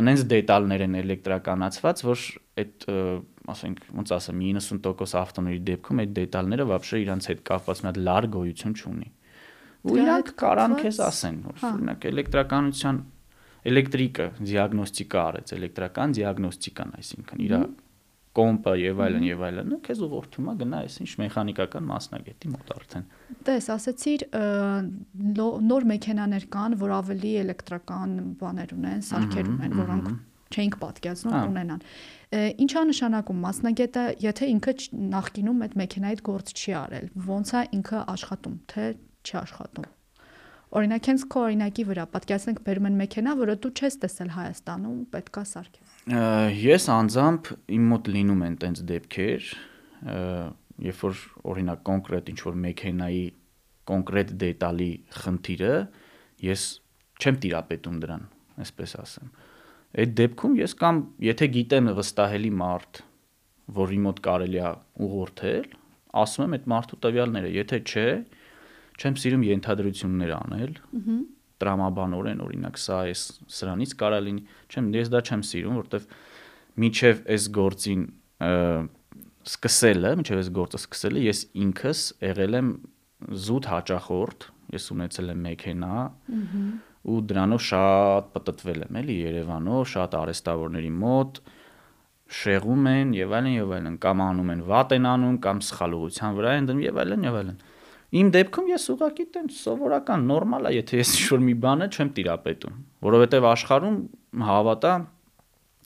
անենց 0.00 0.26
դետալներ 0.30 0.84
են 0.86 0.98
էլեկտրականացված, 1.00 2.02
որ 2.06 2.26
այդ 2.60 2.84
ասենք 3.50 3.80
ոնց 4.00 4.12
ասեմ 4.16 4.42
90% 4.46 5.16
ավտոների 5.20 5.62
դեպքում 5.70 6.02
այդ 6.04 6.12
դետալները 6.18 6.66
вообще 6.70 7.00
իրանց 7.04 7.28
հետ 7.30 7.40
կապված 7.50 7.80
մի 7.80 7.90
հատ 7.90 7.98
լար 8.06 8.28
գոյություն 8.36 8.76
չունի։ 8.80 9.08
Ու 9.80 9.96
իրանք 10.00 10.30
կարան 10.40 10.76
քեզ 10.80 11.00
ասեն, 11.06 11.36
որ 11.48 11.60
հա։ 11.60 11.70
օրինակ 11.74 12.06
էլեկտրականության 12.10 13.00
էլեկտրիկը 13.71 14.27
դիագնոստիկա 14.45 15.23
արեց, 15.31 15.55
էլեկտրական 15.55 16.15
դիագնոստիկան, 16.19 16.93
այսինքն 16.99 17.43
իր 17.45 17.55
կոմպը 18.35 18.73
եւ 18.81 19.01
այլն 19.05 19.25
եւ 19.25 19.43
այլն, 19.47 19.73
քեզ 19.85 19.99
ուղղորդում 20.05 20.47
է 20.51 20.53
գնա 20.59 20.79
այսինչ 20.85 21.09
մեխանիկական 21.21 21.85
մասնագետի 21.87 22.51
մոտ 22.51 22.71
արդեն։ 22.75 23.05
Տես, 23.47 23.69
ասացիր 23.75 24.25
նոր 25.71 25.87
մեքենաներ 25.91 26.47
կան, 26.55 26.77
որ 26.83 26.95
ավելի 26.99 27.31
էլեկտրական 27.45 28.15
բաներ 28.41 28.75
ունեն, 28.75 29.05
սարքեր 29.07 29.51
ունեն, 29.55 29.77
որոնք 29.79 30.09
չէինք 30.55 30.77
պատկերացնում 30.83 31.37
ունենան։ 31.49 31.83
Ինչա 32.65 32.81
նշանակում 32.91 33.43
մասնագետը, 33.45 34.03
եթե 34.25 34.49
ինքը 34.55 34.73
նախկինում 35.15 35.63
այդ 35.65 35.77
մեքենայից 35.81 36.23
գործ 36.29 36.53
չի 36.55 36.75
արել, 36.81 37.07
ո՞նց 37.25 37.51
է 37.55 37.63
ինքը 37.79 38.01
աշխատում, 38.15 38.57
թե 38.71 38.87
չի 39.25 39.37
աշխատում։ 39.41 39.87
Օրինակ 40.75 41.07
հենց 41.07 41.23
քո 41.31 41.41
օրինակի 41.45 41.83
վրա 41.87 42.03
պատկերացնենք 42.11 42.57
բերում 42.65 42.87
են 42.89 42.95
մեքենա, 42.99 43.33
որը 43.39 43.53
դու 43.63 43.71
չես 43.79 43.95
տեսել 44.01 44.31
Հայաստանում, 44.35 44.97
պետքա 45.13 45.43
սարքես։ 45.51 45.93
Ես 46.65 46.87
անձամբ 46.95 47.51
իմ 47.77 47.85
մոտ 47.91 48.09
լինում 48.15 48.41
են 48.49 48.57
տենց 48.63 48.81
դեպքեր, 48.91 49.47
երբ 50.85 50.99
որ 51.05 51.21
օրինակ 51.53 51.83
կոնկրետ 51.89 52.31
ինչ 52.33 52.39
որ 52.43 52.59
մեքենայի 52.65 53.23
կոնկրետ 53.85 54.35
դետալի 54.43 54.91
խնդիրը 55.15 55.73
ես 56.45 56.67
չեմ 57.23 57.39
տիրապետում 57.45 57.99
դրան, 58.03 58.23
այսպես 58.65 58.95
ասեմ։ 58.99 59.33
Այդ 59.95 60.15
դեպքում 60.19 60.55
ես 60.59 60.73
կամ 60.81 61.01
եթե 61.23 61.47
գիտեմ 61.55 61.91
վստահելի 61.95 62.51
մարդ, 62.59 63.01
որի 63.79 63.99
մոտ 64.05 64.19
կարելի 64.25 64.59
է 64.59 64.71
ուղղորդել, 65.05 65.69
ասում 66.25 66.45
եմ 66.45 66.55
այդ 66.57 66.67
մարդու 66.73 66.99
տվյալները, 67.05 67.51
եթե 67.55 67.79
չէ, 67.85 68.09
չեմ 68.95 69.15
սիրում 69.21 69.47
ենթադրություններ 69.49 70.35
անել։ 70.35 70.75
Ահա 70.85 71.17
տրամաբանորեն 71.61 72.41
օրինակ 72.45 72.79
սա 72.79 73.01
էս 73.11 73.21
սրանից 73.55 73.93
կարա 73.99 74.19
լինի 74.25 74.43
չեմ 74.71 74.89
ես 74.95 75.11
դա 75.13 75.21
չեմ 75.23 75.43
սիրում 75.49 75.77
որովհետև 75.79 76.07
միջև 76.83 77.21
այս 77.35 77.45
գործին 77.55 78.01
սկսելը, 79.45 80.11
միջև 80.19 80.41
այս 80.41 80.49
գործը 80.57 80.81
սկսելը 80.81 81.23
ես 81.25 81.43
ինքս 81.65 82.01
եղել 82.25 82.59
եմ 82.59 82.71
զուտ 83.45 83.69
հաճախորդ, 83.71 84.47
ես 84.75 84.87
ունեցել 84.95 85.31
եմ 85.31 85.45
մեքենա 85.45 85.99
ու 87.05 87.19
դրանով 87.29 87.61
շատ 87.61 88.29
պատտվել 88.35 88.83
եմ 88.85 88.99
էլի 89.01 89.15
Երևանով, 89.21 89.81
շատ 89.93 90.17
արեստավորների 90.19 90.91
մոտ 91.05 91.39
շեղում 92.35 92.87
են 92.89 93.13
եւ 93.13 93.35
այլն 93.37 93.55
եւ 93.55 93.73
այլն 93.77 93.97
կամ 94.01 94.21
անում 94.25 94.51
են 94.55 94.61
վատ 94.65 94.95
են 94.97 95.05
անում 95.11 95.35
կամ 95.45 95.59
սխալ 95.69 95.95
ուղղության 95.99 96.37
վրա 96.39 96.53
են 96.57 96.69
դնում 96.71 96.85
եւ 96.85 97.01
այլն 97.03 97.27
եւ 97.29 97.37
այլն 97.41 97.59
իմ 98.15 98.31
դեպքում 98.35 98.67
ես 98.71 98.87
ուղղակի 98.95 99.25
տենց 99.35 99.59
սովորական 99.59 100.25
նորմալ 100.29 100.69
է 100.69 100.73
եթե 100.75 101.01
ես 101.01 101.13
ինչ-որ 101.19 101.41
մի 101.45 101.55
բանը 101.65 101.87
չեմ 101.95 102.11
տիրապետում 102.15 102.75
որովհետեւ 103.05 103.47
աշխարհում 103.51 103.97
հավատա 104.49 104.93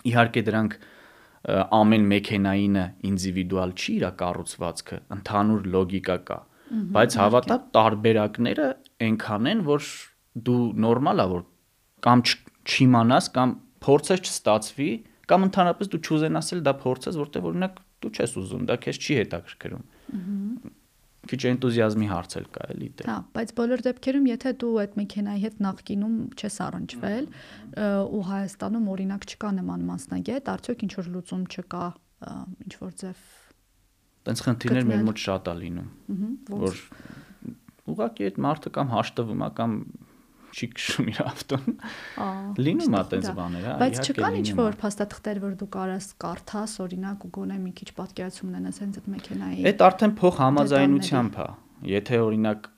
իհարկե 0.09 0.43
դրանք 0.49 0.75
ամեն 1.47 2.05
մեքենայինը 2.11 2.83
ինդիվիդուալ 3.09 3.73
չի 3.79 3.93
իր 3.95 4.05
կառուցվածքը, 4.19 4.97
ընդհանուր 5.15 5.67
լոգիկա 5.75 6.17
կա, 6.27 6.37
բայց 6.95 7.15
հավատա 7.19 7.57
տարբերակները 7.77 8.65
այնքան 9.07 9.49
են, 9.53 9.61
որ 9.69 9.87
դու 10.49 10.59
նորմալ 10.85 11.23
է 11.23 11.27
որ 11.33 11.45
կամ 12.05 12.23
չիմանաս 12.69 13.29
կամ 13.39 13.55
փորձես 13.87 14.25
չստացվի, 14.27 14.89
կամ 15.31 15.47
ընդհանրապես 15.47 15.91
դու 15.93 16.01
չուզենաս 16.03 16.51
էլ 16.55 16.63
դա 16.67 16.73
փորձես, 16.83 17.19
որտեղ 17.23 17.47
օրինակ 17.49 17.79
դու 18.03 18.11
չես 18.19 18.35
ուզում, 18.43 18.67
դա 18.69 18.77
քեզ 18.83 18.99
չի 18.99 19.17
հետաքրքրում 19.19 19.85
քիչ 21.29 21.39
էնտուզիազմի 21.49 22.07
հարց 22.09 22.35
էլ 22.39 22.47
կա 22.55 22.67
էլի 22.73 22.89
դե։ 22.99 23.07
Հա, 23.09 23.17
բայց 23.35 23.53
բոլոր 23.59 23.83
դեպքերում, 23.87 24.29
եթե 24.29 24.53
դու 24.63 24.71
այդ 24.83 24.95
մեքենայի 24.99 25.43
հետ 25.45 25.59
նախկինում 25.65 26.15
չես 26.39 26.57
առնչվել 26.65 27.29
ու 28.09 28.23
Հայաստանում 28.29 28.89
օրինակ 28.95 29.27
չկա 29.29 29.51
նման 29.59 29.85
մասնագետ, 29.89 30.51
արդյոք 30.55 30.85
ինչ 30.89 30.93
որ 30.99 31.09
լուծում 31.15 31.43
չկա, 31.49 31.85
ինչ 32.65 32.73
որ 32.79 32.93
ձև 33.03 33.27
Տենց 34.29 34.41
խնդիրներ 34.45 34.87
մեր 34.89 35.03
մոտ 35.07 35.21
շատ 35.23 35.47
է 35.49 35.53
լինում։ 35.59 35.89
Որ 36.49 36.79
ուղղակի 37.89 38.25
այդ 38.29 38.39
մարդը 38.45 38.71
կամ 38.75 38.91
հաշտվում 38.93 39.43
է 39.45 39.49
կամ 39.59 39.75
չի 40.49 40.67
քշում 40.75 41.09
իր 41.11 41.19
ավտոն։ 41.25 41.75
Լինում 42.59 42.95
է 42.95 42.99
այդպես 42.99 43.29
բաներ, 43.39 43.65
հա։ 43.69 43.75
Բայց 43.79 43.99
չկան 44.09 44.37
ինչ 44.39 44.49
որ 44.59 44.77
փաստաթղթեր, 44.83 45.39
որ 45.45 45.53
դու 45.59 45.69
կարաս 45.75 46.07
կարդաս, 46.23 46.73
օրինակ 46.85 47.25
ու 47.25 47.31
գոնե 47.37 47.57
մի 47.63 47.73
քիչ 47.79 47.89
պատկերացում 47.99 48.49
ունենաս 48.49 48.81
հենց 48.83 48.99
այդ 48.99 49.09
մեքենայի։ 49.13 49.65
Այդ 49.69 49.83
արդեն 49.89 50.13
փող 50.19 50.39
համաձայնությամբ 50.39 51.39
է։ 51.39 51.47
Եթե 51.89 52.21
օրինակ 52.25 52.69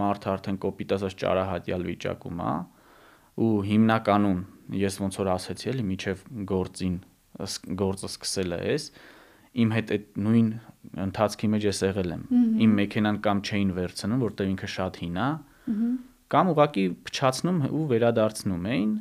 մարդը 0.00 0.30
արդեն 0.30 0.58
կոպիտ 0.64 0.92
ասած 0.96 1.16
ճարահատյալ 1.20 1.86
վիճակում 1.90 2.40
է, 2.40 2.52
ու 3.40 3.52
հիմնականում 3.70 4.40
ես 4.80 4.98
ոնց 5.00 5.18
որ 5.20 5.30
ասեցի 5.34 5.70
էլի, 5.70 5.84
միջև 5.90 6.22
գործին 6.50 6.96
գործը 7.80 8.08
սկսելը 8.10 8.58
էս, 8.74 8.86
իմ 9.60 9.72
հետ 9.74 9.92
այդ 9.96 10.06
նույն 10.24 10.48
ընթացքի 11.04 11.50
մեջ 11.54 11.66
ես 11.66 11.80
եղել 11.86 12.14
եմ։ 12.14 12.22
Իմ 12.64 12.74
մեքենան 12.80 13.18
կամ 13.24 13.40
չէին 13.50 13.72
վերցնում, 13.80 14.22
որտեղ 14.24 14.50
ինքը 14.54 14.70
շատ 14.74 15.00
հին 15.00 15.20
է, 15.20 15.28
կամ 16.30 16.52
ուղակի 16.54 16.84
փչացնում 17.08 17.60
ու 17.70 17.84
վերադարձնում 17.90 18.68
էին 18.70 18.92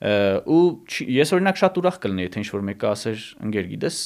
ու 0.00 0.62
ես 1.20 1.34
օրինակ 1.36 1.60
շատ 1.60 1.80
ուրախ 1.80 1.96
կլինեի 2.04 2.26
եթե 2.28 2.40
ինչ-որ 2.40 2.62
մեկը 2.70 2.86
ասեր 2.90 3.24
ընկեր 3.46 3.66
գիտես 3.74 3.98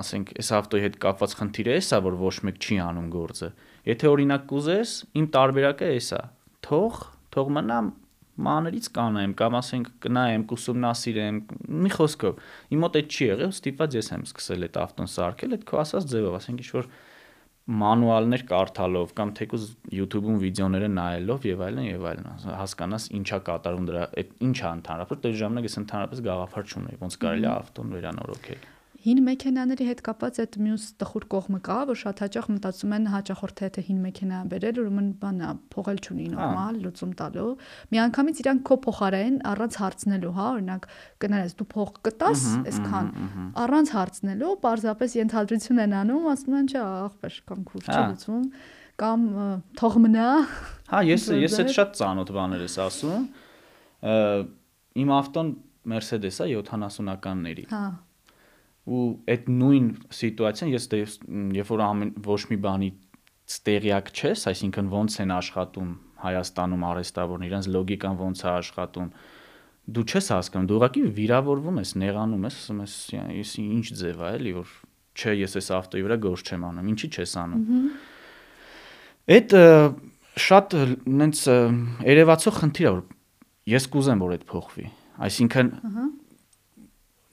ասենք 0.00 0.32
այս 0.42 0.48
ավտոյի 0.58 0.84
հետ 0.86 0.96
կապված 1.04 1.36
խնդիրը 1.40 1.76
էսա 1.80 2.00
որ 2.06 2.16
ոչ 2.22 2.34
մեկ 2.48 2.58
չի 2.66 2.78
անում 2.86 3.06
գործը 3.14 3.50
եթե 3.86 4.10
օրինակ 4.10 4.48
կուզես 4.50 4.94
իմ 5.20 5.28
տարբերակը 5.36 5.92
էսա 6.00 6.20
թող 6.66 6.98
թող 7.36 7.52
մնա 7.56 7.78
մանրից 8.46 8.88
կանեմ 8.92 9.32
կամ 9.38 9.54
ասենք 9.56 9.86
կնայեմ 10.04 10.42
կուսումնասիրեմ 10.50 11.38
մի 11.86 11.92
խոսքով 11.94 12.40
իմ 12.74 12.82
մոտ 12.84 12.98
այդ 13.00 13.14
չի 13.16 13.28
եղել 13.30 13.54
ստիպված 13.54 13.96
ես 13.96 14.10
եմ 14.12 14.26
սկսել 14.26 14.66
այդ 14.66 14.76
ավտոն 14.82 15.10
սարքել 15.14 15.56
այդ 15.56 15.64
քո 15.70 15.80
ասած 15.82 16.08
ձևով 16.12 16.36
ասենք 16.36 16.64
ինչ 16.66 16.68
որ 16.76 16.90
մանուալներ 17.66 18.42
կարդալով 18.46 19.12
կամ 19.18 19.30
թեկուզ 19.38 19.62
YouTube-ում 19.98 20.36
վիդեոները 20.42 20.90
նայելով 20.92 21.46
եւ 21.48 21.64
այլն 21.66 21.86
եւ 21.88 22.04
այլն 22.12 22.28
հասկանաս 22.60 23.06
ինչա 23.18 23.38
կատարում 23.48 23.88
դրա 23.90 24.04
ինչա 24.46 24.70
ընդհանրապես 24.76 25.22
դե 25.26 25.32
ժամանակ 25.42 25.66
ես 25.66 25.78
ընդհանրապես 25.82 26.22
գաղափար 26.28 26.70
չունեի 26.70 27.00
ոնց 27.02 27.18
կարելի 27.26 27.48
է 27.48 27.52
ավտոն 27.56 27.96
վերանորոգել 27.96 28.62
հին 29.06 29.20
մեքենաների 29.22 29.84
հետ 29.86 30.00
կապված 30.06 30.38
այդ 30.42 30.56
մյուս 30.66 30.84
տխուր 30.98 31.24
կողմը 31.30 31.58
կա, 31.66 31.76
որ 31.86 31.98
շատ 32.00 32.20
հաճախ 32.24 32.46
մտածում 32.50 32.94
են 32.96 33.04
հաճախորդը 33.12 33.66
եթե 33.66 33.84
հին 33.86 34.00
մեքենա 34.02 34.40
բերել, 34.50 34.80
ուրեմն 34.82 35.10
բանա 35.20 35.50
փողել 35.74 36.00
չունի 36.02 36.26
նորմալ, 36.32 36.80
լուծում 36.82 37.12
տալու։ 37.20 37.52
Միանգամից 37.94 38.40
իրանք 38.42 38.64
քո 38.66 38.78
փոխարեն 38.86 39.36
առանց 39.52 39.78
հարցնելու, 39.82 40.32
հա, 40.34 40.46
օրինակ 40.56 40.88
կներես 41.22 41.54
դու 41.60 41.68
փող 41.76 41.92
կտաս, 42.08 42.42
այսքան 42.66 43.12
առանց 43.62 43.92
հարցնելու, 43.94 44.50
պարզապես 44.66 45.16
ենթադրություն 45.22 45.82
են 45.86 45.94
անում, 46.02 46.26
ասում 46.34 46.58
են, 46.58 46.66
չէ, 46.66 46.82
ախպեր 47.06 47.38
կամ 47.46 47.62
քուր 47.70 47.86
չի 47.86 48.00
լուծում 48.10 48.50
կամ 48.96 49.24
թող 49.76 49.96
մնա։ 50.02 50.26
Հա, 50.88 51.00
ես 51.04 51.28
ես 51.36 51.56
այդ 51.60 51.72
շատ 51.76 51.90
ծանոթ 52.00 52.32
բաներ 52.32 52.64
ես 52.64 52.76
ասում։ 52.86 53.26
Իմ 55.04 55.12
ավտոն 55.20 55.50
Mercedes 55.92 56.40
է 56.40 56.48
70-ականների։ 56.56 57.66
Հա 57.70 57.84
ու 58.86 59.04
այդ 59.34 59.48
նույն 59.50 59.86
սիտուացիան 60.16 60.72
ես 60.72 60.88
դե 60.92 61.00
երբ 61.58 61.70
որ 61.72 61.82
ամեն 61.86 62.12
ոչ 62.26 62.42
մի 62.50 62.58
բանի 62.66 62.90
ստեղյակ 63.46 64.10
չես, 64.14 64.44
այսինքն 64.50 64.90
ոնց 64.92 65.16
են 65.22 65.32
աշխատում 65.36 65.94
Հայաստանում 66.16 66.84
արեստավորն 66.90 67.46
իրենց 67.46 67.66
լոգիկան 67.74 68.14
ոնց 68.20 68.42
է 68.46 68.48
աշխատում 68.56 69.08
դու 69.86 70.04
չես 70.10 70.28
հասկանում 70.34 70.68
դու 70.70 70.76
ուղղակի 70.80 71.02
վիրավորվում 71.16 71.80
ես 71.82 71.90
նեղանում 72.02 72.46
ես 72.46 72.56
ասում 72.62 72.80
ես 72.82 72.94
ես 73.36 73.50
ինչ 73.62 73.86
ձև 74.00 74.22
է 74.26 74.30
էլի 74.36 74.54
որ 74.56 74.72
չէ 75.16 75.34
ես 75.42 75.56
այս 75.60 75.68
ավտոյի 75.76 76.06
վրա 76.06 76.16
գործ 76.26 76.50
չեմ 76.50 76.64
անում 76.66 76.88
ինչի 76.92 77.10
չես 77.14 77.34
անում 77.42 77.66
այդ 79.36 79.54
շատ 80.46 80.76
նենց 81.20 81.44
երևացող 82.10 82.58
խնդիր 82.60 82.88
է 82.88 82.92
որ 82.96 83.04
ես 83.76 83.88
կուզեմ 83.94 84.24
որ 84.26 84.34
այդ 84.36 84.44
փոխվի 84.50 84.88
այսինքն 85.26 85.70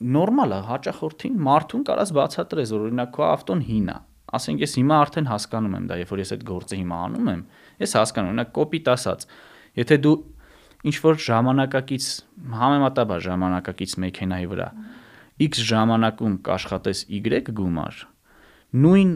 նորմալ 0.04 0.52
է 0.54 0.60
հաճախորդին 0.68 1.36
մարդուն 1.48 1.84
կարաս 1.88 2.12
բացատրես 2.18 2.72
որ 2.74 2.84
օրինակ 2.88 3.12
քո 3.14 3.24
ավտոն 3.30 3.64
հին 3.68 3.90
է 3.94 3.96
ասենք 4.34 4.64
ես 4.64 4.76
հիմա 4.80 4.98
արդեն 5.04 5.28
հասկանում 5.30 5.76
եմ 5.78 5.86
դա 5.90 5.98
երբ 6.00 6.12
որ 6.14 6.22
ես 6.24 6.32
այդ 6.34 6.44
գործը 6.50 6.78
հիմա 6.80 6.98
անում 7.08 7.30
եմ 7.34 7.42
ես 7.84 7.94
հասկանում 7.98 8.30
օրինակ 8.32 8.50
կոպիտ 8.58 8.90
ասած 8.94 9.26
եթե 9.80 9.98
դու 10.04 10.16
ինչ 10.84 10.96
որ 11.04 11.20
ժամանակակից 11.24 12.08
համեմատաբար 12.60 13.24
ժամանակակից 13.28 13.94
մեքենայի 14.04 14.50
վրա 14.52 14.68
x 15.44 15.62
ժամանակում 15.70 16.34
կաշխատես 16.48 17.06
y 17.08 17.22
գումար 17.60 18.02
նույն 18.84 19.14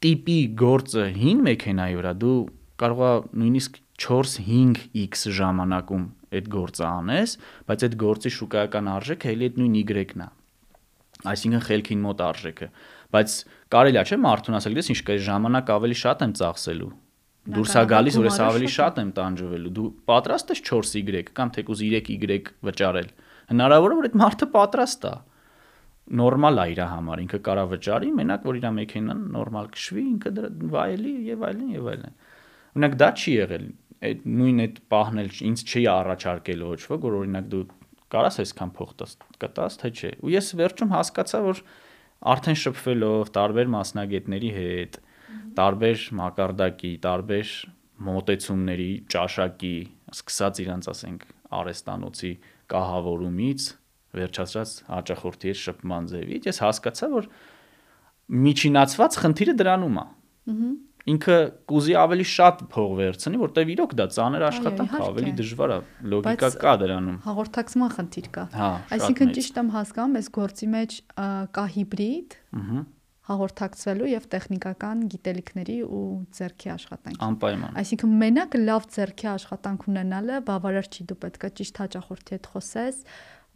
տիպի 0.00 0.38
գործը 0.62 1.04
հին 1.20 1.44
մեքենայի 1.50 2.00
վրա 2.00 2.14
դու 2.24 2.38
կարող 2.80 3.02
է 3.10 3.12
նույնիսկ 3.42 3.78
4-5x 4.00 5.26
ժամանակում 5.36 6.06
այդ 6.38 6.50
գործը 6.54 6.84
անես, 6.86 7.34
բայց 7.70 7.84
այդ 7.86 7.96
գործի 8.00 8.32
շուկայական 8.36 8.90
արժեքը 8.94 9.30
էլի 9.34 9.48
այդ 9.50 9.60
նույն 9.60 9.78
Y-ն 9.80 10.24
է։ 10.24 10.28
Այսինքն 11.30 11.64
խելքին 11.66 12.04
մոտ 12.06 12.20
արժեքը, 12.26 12.68
բայց 13.12 13.32
կարելի 13.74 14.00
է 14.00 14.04
չէ 14.08 14.18
մարդուն 14.24 14.56
ասել, 14.60 14.76
դες 14.80 14.90
ինչ 14.94 15.00
կա 15.10 15.16
ժամանակ 15.26 15.72
ավելի 15.74 15.96
շատ 16.00 16.22
եմ 16.24 16.34
ծախսելու։ 16.40 16.92
Դուրս 17.50 17.74
է 17.80 17.82
գալիս, 17.90 18.16
որ 18.20 18.28
ես 18.28 18.38
ավելի 18.44 18.70
շատ 18.70 18.98
եմ 19.00 19.10
տանջվելու։ 19.16 19.72
Դու 19.76 19.88
պատրաստ 20.10 20.50
ես 20.54 20.62
4Y 20.70 21.22
կամ 21.36 21.52
թեկուզ 21.56 21.82
3Y 21.88 22.38
վճարել։ 22.68 23.08
Հնարավոր 23.50 23.94
է 23.94 23.98
որ 24.00 24.08
այդ 24.10 24.18
մարդը 24.20 24.48
պատրաստ 24.54 25.06
է 25.10 25.14
նորմալ 26.20 26.60
է 26.60 26.66
իր 26.74 26.80
համար, 26.90 27.22
ինքը 27.24 27.40
կարա 27.46 27.64
վճարի, 27.70 28.10
մենակ 28.18 28.46
որ 28.50 28.58
իր 28.60 28.66
մեքենան 28.76 29.20
նորմալ 29.34 29.68
քշվի, 29.76 30.04
ինքը 30.10 30.32
վայելի 30.74 31.12
եւ 31.30 31.44
այլն 31.48 31.74
եւ 31.76 31.90
այլն։ 31.90 32.14
Օրինակ 32.70 32.96
դա 33.00 33.10
չի 33.20 33.34
եղել 33.36 33.66
այդ 34.00 34.24
նույն 34.24 34.62
այդ 34.64 34.78
պահն 34.92 35.20
էլ 35.20 35.30
ինձ 35.50 35.62
չի 35.68 35.82
առաջարկել 35.92 36.62
ոչ 36.70 36.80
ոք, 36.90 37.02
որ 37.04 37.16
օրինակ 37.20 37.48
դու 37.52 37.64
կարաս 38.10 38.38
այսքան 38.42 38.70
փող 38.76 38.94
տաս, 39.00 39.12
կտաս 39.42 39.76
թե 39.80 39.90
չէ։ 39.90 40.10
Ու 40.24 40.32
ես 40.34 40.48
վերջում 40.60 40.94
հասկացա, 40.94 41.40
որ 41.46 41.60
արդեն 42.32 42.58
շփվելով 42.62 43.32
տարբեր 43.36 43.70
մասնագետների 43.74 44.50
հետ, 44.56 44.98
տարբեր 45.60 46.06
մակարդակի, 46.20 46.92
տարբեր 47.06 47.52
մոտեցումների, 48.10 48.90
ճաշակի, 49.12 49.76
սկսած 50.16 50.60
իրանց 50.64 50.90
ասենք 50.90 51.26
արեստանոցի 51.60 52.32
կահավորումից 52.72 53.66
վերջացած 54.20 54.70
հաճախորդի 54.90 55.50
հետ 55.50 55.60
շփման 55.60 56.08
ձևից 56.10 56.48
ես 56.50 56.60
հասկացա, 56.64 57.08
որ 57.14 57.28
միջինացված 58.46 59.18
խնդիրը 59.20 59.54
դրանում 59.60 60.00
է։ 60.00 60.06
Ահա 60.50 60.70
ինքը 61.08 61.36
կուզի 61.70 61.94
ավելի 62.00 62.26
շատ 62.30 62.62
փող 62.74 62.90
վերցնի, 63.00 63.40
որտեվ 63.40 63.72
իրոք 63.74 63.94
դա 63.96 64.06
ծանր 64.16 64.44
աշխատանք 64.50 64.94
է, 64.94 65.02
ավելի 65.08 65.32
դժվար 65.40 65.72
է, 65.72 65.78
լոգիկա 66.12 66.50
կա 66.60 66.74
դրանում։ 66.84 67.18
Հաղորդակցման 67.24 67.92
խնդիր 67.96 68.30
կա։ 68.36 68.44
հա, 68.60 68.70
Այսինքն 69.00 69.34
ճիշտ 69.40 69.60
եմ 69.60 69.70
հասկանում, 69.80 70.16
այս 70.20 70.30
գործի 70.36 70.70
մեջ 70.76 70.96
կա 71.56 71.66
հիբրիդ, 71.80 72.40
ըհը 72.60 72.82
հաղորդակցվելու 73.30 74.08
եւ 74.10 74.24
տեխնիկական 74.32 75.02
գիտելիքների 75.12 75.76
ու 75.86 76.06
ձեռքի 76.34 76.70
աշխատանքի։ 76.74 77.20
Անպայման։ 77.26 77.76
Այսինքն 77.80 78.14
մենակ 78.22 78.56
լավ 78.64 78.88
ձեռքի 78.96 79.28
աշխատանք 79.34 79.84
ունենալը 79.90 80.40
բավարար 80.48 80.88
չի, 80.90 81.06
դու 81.10 81.18
պետք 81.24 81.46
է 81.46 81.52
ճիշտ 81.60 81.80
հաճախորդի 81.84 82.34
հետ 82.36 82.48
խոսես, 82.54 82.98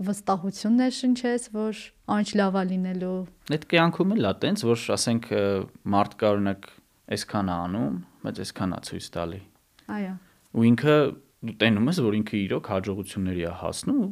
վստահություններ 0.05 0.95
շնչես, 0.95 1.49
որ 1.55 1.83
անջ 2.15 2.31
լավա 2.39 2.63
լինելու։ 2.71 3.19
Այդ 3.55 3.67
կյանքում 3.75 4.15
էլ 4.15 4.31
է 4.31 4.33
տենց, 4.45 4.65
որ 4.69 4.87
ասենք 4.95 5.29
մարդ 5.95 6.17
կա 6.23 6.33
օրինակ 6.35 6.71
այսքան 7.13 7.53
է 7.53 7.57
անում, 7.65 7.97
բայց 8.25 8.43
այսքան 8.45 8.75
է 8.75 8.81
ցույց 8.89 9.09
տալի։ 9.15 9.41
Այո։ 9.95 10.13
Ու 10.55 10.67
ինքը 10.71 10.99
դու 11.45 11.57
տենում 11.61 11.91
ես, 11.91 11.99
որ 12.05 12.19
ինքը 12.21 12.37
իրոք 12.45 12.71
հաջողությունների 12.75 13.45
է 13.45 13.55
հասնում 13.61 14.05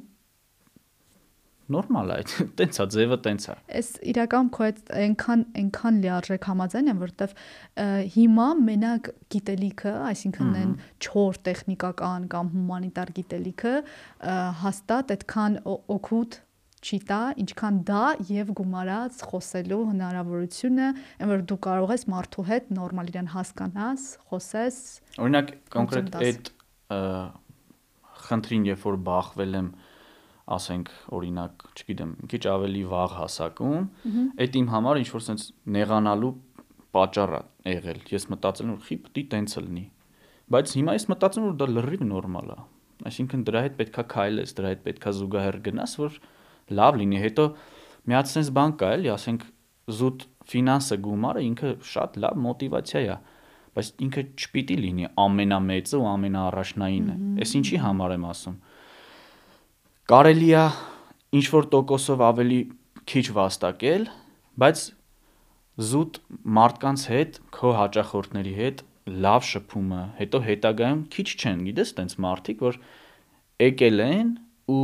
նորմալ 1.73 2.13
է, 2.13 2.19
տենց 2.59 2.79
է, 2.83 2.87
ձևը 2.95 3.19
տենց 3.25 3.47
է։ 3.49 3.57
Էս 3.81 3.89
իրական 4.13 4.51
քո 4.53 4.65
այդ 4.67 4.93
այնքան 4.99 5.45
այնքան 5.63 6.01
լիարժեք 6.05 6.49
համաձայն 6.51 6.91
եմ, 6.93 7.03
որովհետև 7.03 7.35
հիմա 8.17 8.49
մենակ 8.69 9.11
գիտելիքը, 9.35 9.95
այսինքն 10.11 10.55
այն 10.63 10.73
4 11.07 11.43
տեխնիկական 11.49 12.29
կամ 12.35 12.53
հումանիտար 12.57 13.13
գիտելիքը 13.19 13.75
հաստատ 14.63 15.15
այդքան 15.17 15.61
օգուտ 15.97 16.41
չի 16.83 16.99
տա, 17.09 17.21
ինչքան 17.43 17.79
դա 17.89 18.03
եւ 18.29 18.51
գումարած 18.59 19.21
խոսելու 19.31 19.81
հնարավորությունը, 19.93 20.89
այն 21.23 21.31
որ 21.33 21.45
դու 21.53 21.59
կարող 21.67 21.95
ես 21.95 22.05
մարդու 22.12 22.45
հետ 22.49 22.73
նորմալ 22.79 23.12
իրեն 23.12 23.31
հասկանաս, 23.33 24.07
խոսես։ 24.33 24.79
Օրինակ 25.23 25.55
կոնկրետ 25.77 26.19
այդ 26.19 26.53
խնդրին, 28.27 28.69
երբ 28.73 28.87
որ 28.89 28.99
բախվել 29.09 29.59
եմ, 29.62 29.71
ասենք 30.53 30.91
օրինակ, 31.17 31.65
չգիտեմ, 31.79 32.12
քիչ 32.33 32.43
ավելի 32.51 32.83
վաղ 32.93 33.17
հասակում, 33.21 33.87
այդ 34.43 34.59
իմ 34.59 34.69
համար 34.73 35.01
ինչ 35.03 35.09
որ 35.12 35.25
sense 35.29 35.53
նեղանալու 35.77 36.33
պատճառ 36.93 37.35
է 37.39 37.75
եղել։ 37.79 38.01
Ես 38.12 38.29
մտածել 38.33 38.67
եմ, 38.67 38.75
որ 38.75 38.87
խի 38.89 38.97
պիտի 39.07 39.25
տենց 39.33 39.57
լինի։ 39.62 39.85
Բայց 40.53 40.75
հիմա 40.77 40.95
ես 40.99 41.07
մտածում 41.12 41.43
եմ, 41.43 41.49
որ 41.53 41.59
դա 41.62 41.69
լրիվ 41.73 42.03
նորմալ 42.11 42.53
է։ 42.53 42.59
Այսինքն 43.09 43.45
դրա 43.49 43.61
հետ 43.67 43.77
պետքա 43.79 44.03
քայլես, 44.12 44.55
դրա 44.59 44.73
հետ 44.73 44.83
պետքա 44.87 45.12
զուգահեռ 45.19 45.59
գնաս, 45.69 45.95
որ 46.03 46.19
լավ 46.78 46.99
լինի։ 47.02 47.23
Հետո 47.23 47.47
մի 48.07 48.19
հատ 48.19 48.33
sense 48.33 48.54
բան 48.57 48.76
կա 48.83 48.92
էլի, 48.97 49.11
ասենք 49.16 49.47
զուտ 49.99 50.26
ֆինանսը 50.52 50.99
գումարը 51.07 51.42
ինքը 51.49 51.73
շատ 51.92 52.19
լավ 52.23 52.42
մոտիվացիա 52.47 53.02
է 53.02 53.19
բայց 53.73 53.88
ինքը 54.04 54.23
չպիտի 54.37 54.76
լինի 54.83 55.07
ամենամեծը 55.23 55.99
ու 56.02 56.09
ամենաառաջնայինը։ 56.12 57.14
Էս 57.40 57.54
ինչի 57.62 57.78
համար 57.83 58.14
եմ 58.19 58.26
ասում 58.33 58.57
կարելի 60.12 60.49
է 60.59 60.64
ինչ 61.38 61.45
որ 61.52 61.66
տոկոսով 61.73 62.23
ավելի 62.26 62.59
քիչ 63.09 63.23
վաստակել, 63.37 64.02
բայց 64.62 64.81
զուտ 65.88 66.19
մարդկանց 66.59 67.04
հետ, 67.12 67.38
քո 67.57 67.71
հաճախորդների 67.78 68.54
հետ 68.59 68.83
լավ 69.25 69.47
շփումը, 69.49 70.02
հետո 70.19 70.40
հետագայում 70.49 71.00
քիչ 71.14 71.28
չեն, 71.33 71.62
գիտես, 71.69 71.92
տենց 71.99 72.16
մարդիկ, 72.26 72.64
որ 72.66 72.78
եկել 73.62 74.04
են 74.04 74.35
ու 74.75 74.83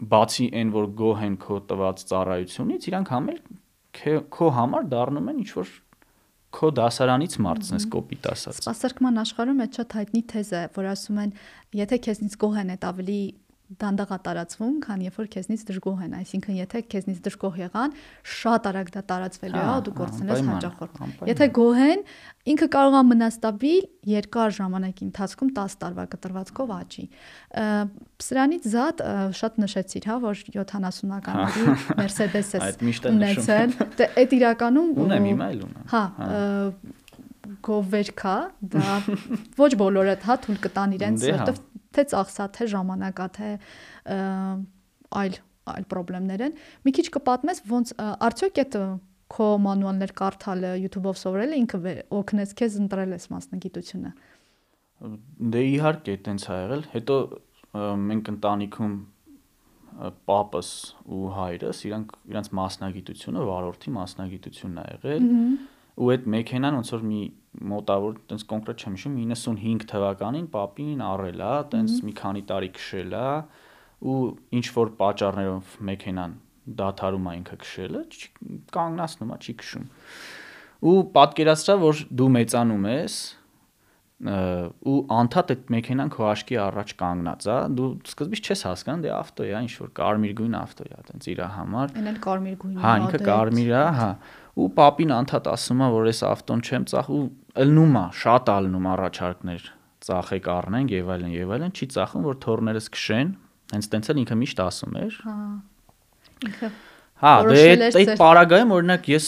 բացի 0.00 0.46
այն 0.60 0.72
որ 0.74 0.86
գոհ 1.00 1.22
են 1.26 1.36
քո 1.44 1.60
տված 1.70 2.02
ծառայությունից, 2.10 2.88
իրանք 2.90 3.12
համել 3.14 3.40
քո 4.32 4.50
համար 4.56 4.88
դառնում 4.90 5.30
են 5.30 5.40
ինչ 5.42 5.50
որ 5.58 5.72
քո 6.56 6.70
դասարանից 6.78 7.36
մարդն 7.44 7.76
ես 7.76 7.86
կոպիտ 7.94 8.28
ասած։ 8.30 8.60
Սպասարկման 8.62 9.20
աշխարհում 9.22 9.60
այդ 9.64 9.76
շատ 9.80 9.96
հայտնի 9.98 10.22
թեզ 10.32 10.50
է, 10.50 10.62
որ 10.74 10.88
ասում 10.90 11.20
են, 11.24 11.34
եթե 11.78 11.98
քեզնից 12.06 12.36
գոհ 12.42 12.56
են, 12.62 12.72
այդ 12.74 12.86
ավելի 12.90 13.20
դանդաղ 13.78 14.10
է 14.10 14.18
տարածվում, 14.26 14.72
քան 14.82 15.02
երբ 15.04 15.18
որ 15.20 15.26
քեզնից 15.30 15.60
դժգոհ 15.68 16.00
են, 16.06 16.14
այսինքն 16.18 16.56
եթե 16.58 16.80
քեզնից 16.90 17.18
դժգոհ 17.26 17.58
եղան, 17.60 17.92
շատ 18.34 18.66
արագ 18.70 18.90
դա 18.96 19.02
տարածվելու 19.10 19.60
է 19.60 19.66
ու 19.70 19.84
դու 19.86 19.94
կորցնես 20.00 20.42
հաջախորդ։ 20.50 21.22
Եթե 21.30 21.48
գոհ 21.60 21.80
են, 21.84 22.02
ինքը 22.50 22.68
կարող 22.74 22.96
է 22.98 23.02
մնա 23.10 23.28
ստաբիլ 23.30 23.86
երկար 24.10 24.54
ժամանակի 24.58 25.04
ընթացքում 25.06 25.52
10 25.60 25.78
տարվա 25.84 26.06
կտրվածքով 26.14 26.72
աճի։ 26.80 27.04
Սրանից 28.26 28.68
զատ 28.74 29.04
շատ 29.38 29.60
նշեցիր, 29.64 30.08
հա, 30.10 30.16
որ 30.24 30.40
70-ականների 30.50 31.66
Mercedes 32.00 32.54
ես 32.58 32.80
ունեցել։ 33.12 33.76
Դե 34.00 34.10
այդ 34.24 34.34
իրականում 34.40 34.90
ունեմ 35.06 35.30
հիմա 35.30 35.50
էլ 35.54 35.62
ունեմ։ 35.68 35.86
Հա, 35.94 36.04
գովերքա, 37.66 38.36
դա 38.72 38.96
ոչ 39.60 39.70
բոլորը 39.80 40.14
հա 40.24 40.36
թույլ 40.44 40.58
կտան 40.64 40.94
իրենց, 40.96 41.24
դե 41.24 41.30
հա։ 41.30 41.38
որովհետև 41.40 41.69
թե 41.96 42.04
ծախսա, 42.14 42.48
թե 42.56 42.66
ժամանակա, 42.74 43.26
թե 43.36 43.52
այլ 45.20 45.38
այլ 45.70 45.86
խնդիրներ 45.90 46.42
են։ 46.46 46.58
Մի 46.86 46.92
քիչ 46.96 47.06
կպատմես 47.14 47.62
ոնց 47.70 47.92
արդյոք 48.00 48.60
այդ 48.64 48.76
քո 49.30 49.46
մանուալներ 49.62 50.12
կարդալը 50.18 50.70
YouTube-ով 50.80 51.18
սովորելը 51.20 51.58
ինքը 51.60 51.94
օգնեց 52.18 52.54
քեզ 52.58 52.78
ընտրել 52.80 53.14
ես 53.14 53.26
մասնագիտությունը։ 53.30 54.10
Դե 55.54 55.62
իհարկե, 55.70 56.16
տենց 56.26 56.46
ա 56.50 56.56
եղել։ 56.60 56.82
Հետո 56.94 57.16
մենք 58.10 58.30
ընտանիքում 58.34 58.96
պապս 60.30 60.70
ու 61.12 61.28
հայրս 61.36 61.82
իրանք 61.88 62.12
իրանք 62.30 62.50
մասնագիտությունը 62.58 63.44
վարորդի 63.50 63.92
մասնագիտությունն 63.96 64.80
ա 64.80 64.84
եղել 64.90 65.26
ու 66.00 66.10
այդ 66.14 66.28
մեքենան 66.34 66.76
ոնց 66.80 66.92
որ 66.94 67.04
մի 67.10 67.20
մոտավոր 67.70 68.20
տենց 68.30 68.44
կոնկրետ 68.50 68.84
չեմ 68.84 68.96
հիշում 68.96 69.16
95 69.20 69.86
թվականին 69.90 70.46
papiին 70.52 71.00
առել 71.02 71.42
է, 71.42 71.54
տենց 71.72 71.96
մի 72.06 72.14
քանի 72.20 72.44
տարի 72.50 72.70
քշել 72.76 73.16
է 73.20 73.24
ու 74.00 74.20
ինչ 74.60 74.66
որ 74.76 74.92
պատճառներով 75.00 75.74
մեքենան 75.90 76.36
դադարում 76.80 77.26
է 77.26 77.34
ինքը 77.40 77.58
քշելը, 77.64 78.04
կանգնացնում 78.76 79.34
է, 79.34 79.38
չի 79.40 79.54
քշում։ 79.60 79.90
Ու 80.90 80.96
պատկերացրա, 81.16 81.76
որ 81.82 82.02
դու 82.20 82.30
մեծանում 82.38 82.88
ես 82.90 83.18
ու 84.20 84.96
անդադ 85.16 85.50
այդ 85.54 85.70
մեքենան 85.72 86.10
քո 86.12 86.24
աշկի 86.28 86.56
առաջ 86.60 86.90
կանգնած 87.00 87.46
է, 87.48 87.54
դու 87.76 87.86
սկզբից 88.10 88.50
չես 88.50 88.64
հասկանում, 88.68 89.04
դե 89.06 89.12
ավտո 89.16 89.46
է, 89.48 89.52
ինչ 89.64 89.72
որ 89.80 89.92
կարմիր 89.96 90.34
գույն 90.40 90.56
ավտո 90.60 90.88
է, 90.90 90.98
տենց 91.08 91.28
իր 91.32 91.40
համար։ 91.56 91.94
Էն 92.00 92.10
էլ 92.10 92.18
կարմիր 92.26 92.58
գույն 92.60 92.74
է։ 92.76 92.82
Հա, 92.84 92.92
ինքը 93.00 93.20
կարմիր 93.30 93.72
է, 93.72 93.84
հա 94.00 94.10
ու 94.58 94.70
papi'n 94.76 95.12
անդադ 95.14 95.50
ասում 95.52 95.84
է 95.84 95.88
որ 95.94 96.08
այս 96.10 96.22
ավտոն 96.30 96.64
չեմ 96.66 96.86
ծախ 96.90 97.10
ու 97.14 97.22
ըլնում 97.64 97.98
է 98.00 98.04
շատ 98.20 98.50
ալնում 98.54 98.88
առաջարկներ 98.94 99.68
ծախեք 100.06 100.48
առնենք 100.50 100.94
եւ 100.96 101.12
այլն 101.14 101.34
եւ 101.36 101.52
այլն 101.56 101.74
չի 101.76 101.88
ծախում 101.94 102.26
որ 102.30 102.38
թորներս 102.44 102.88
քշեն 102.96 103.32
հենց 103.74 103.88
տենց 103.94 104.10
էլ 104.10 104.20
ինքը 104.24 104.38
միշտ 104.40 104.62
ասում 104.64 104.96
էր 105.00 105.18
հա 105.26 105.36
ինքը 106.50 106.70
հա 107.20 107.34
դե 107.50 107.64
այդ 108.00 108.12
պարագայում 108.20 108.74
օրինակ 108.76 109.10
ես 109.12 109.26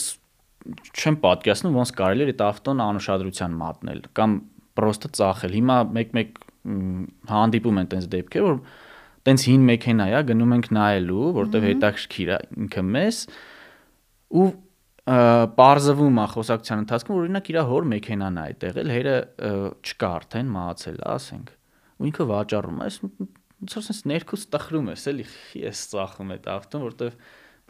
չեմ 0.63 1.19
պատկերացնում 1.23 1.77
ոնց 1.77 1.93
կարելի 1.99 2.25
է 2.25 2.33
այդ 2.33 2.43
ավտոն 2.47 2.83
անուշադրության 2.83 3.55
մատնել 3.59 4.01
կամ 4.17 4.35
պրոստը 4.79 5.11
ծախել 5.19 5.55
հիմա 5.59 5.77
մեկ-մեկ 5.97 6.43
հանդիպում 7.33 7.79
են 7.83 7.89
տենց 7.93 8.09
դեպքեր 8.13 8.45
որ 8.47 8.59
տենց 9.27 9.45
հին 9.49 9.65
մեքենա 9.69 10.07
է 10.13 10.21
գնում 10.29 10.53
ենք 10.57 10.69
նայելու 10.77 11.27
որտեվ 11.37 11.67
հետաքրքիր 11.69 12.31
է 12.33 12.37
ինքը 12.63 12.83
մեզ 12.93 13.19
ու 14.43 14.47
պարզվում 15.03 16.19
է 16.23 16.25
խոսակցության 16.31 16.81
ընթացքում 16.83 17.17
օրինակ 17.19 17.49
իր 17.51 17.57
հոր 17.67 17.87
մեքենան 17.91 18.37
է 18.39 18.43
այդտեղ 18.43 18.77
էլ 18.83 18.91
հերը 18.93 19.15
չկա 19.83 20.11
արդեն 20.19 20.51
մահացել 20.53 20.99
ասենք 21.13 21.49
ու 21.99 22.07
ինքը 22.07 22.27
վաճառում 22.29 22.79
է 22.83 22.87
ոնց 22.93 23.75
որ 23.77 23.85
sense 23.87 24.07
ներքուս 24.13 24.45
տխրում 24.53 24.91
ես 24.93 25.05
էլի 25.11 25.25
ես 25.59 25.83
ծախում 25.91 26.33
այդ 26.37 26.47
ավտոն 26.53 26.85
որտեվ 26.87 27.17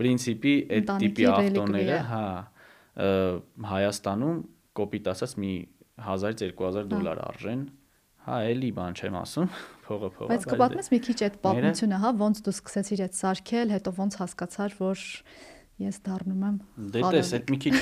պրինցիպի 0.02 0.54
այդ 0.78 0.91
տիպի 1.04 1.30
ավտոները 1.34 2.02
հա 2.13 2.26
Հայաստանում 3.74 4.41
կոպիտ 4.78 5.08
ասած 5.13 5.34
մի 5.41 5.54
1000-2000 6.06 6.91
դոլար 6.93 7.22
արժեն 7.34 7.63
հա 8.24 8.38
էլի 8.54 8.69
բան 8.78 8.98
չեմ 8.98 9.17
ասում 9.19 9.50
փողը 9.86 10.10
փողը 10.17 10.30
բայց 10.32 10.46
կպատմես 10.54 10.89
մի 10.93 11.00
քիչ 11.08 11.17
այդ 11.28 11.39
պատմությունը 11.43 12.00
հա 12.04 12.12
ոնց 12.22 12.41
դու 12.46 12.54
սկսեցիր 12.54 13.04
այդ 13.06 13.17
սարքել 13.19 13.74
հետո 13.74 13.93
ոնց 13.98 14.17
հասկացար 14.22 14.78
որ 14.80 15.04
ես 15.84 16.00
դառնում 16.08 16.48
եմ 16.48 16.58
Դե 16.93 17.04
տես, 17.13 17.34
այդ 17.38 17.54
մի 17.54 17.60
քիչ 17.63 17.76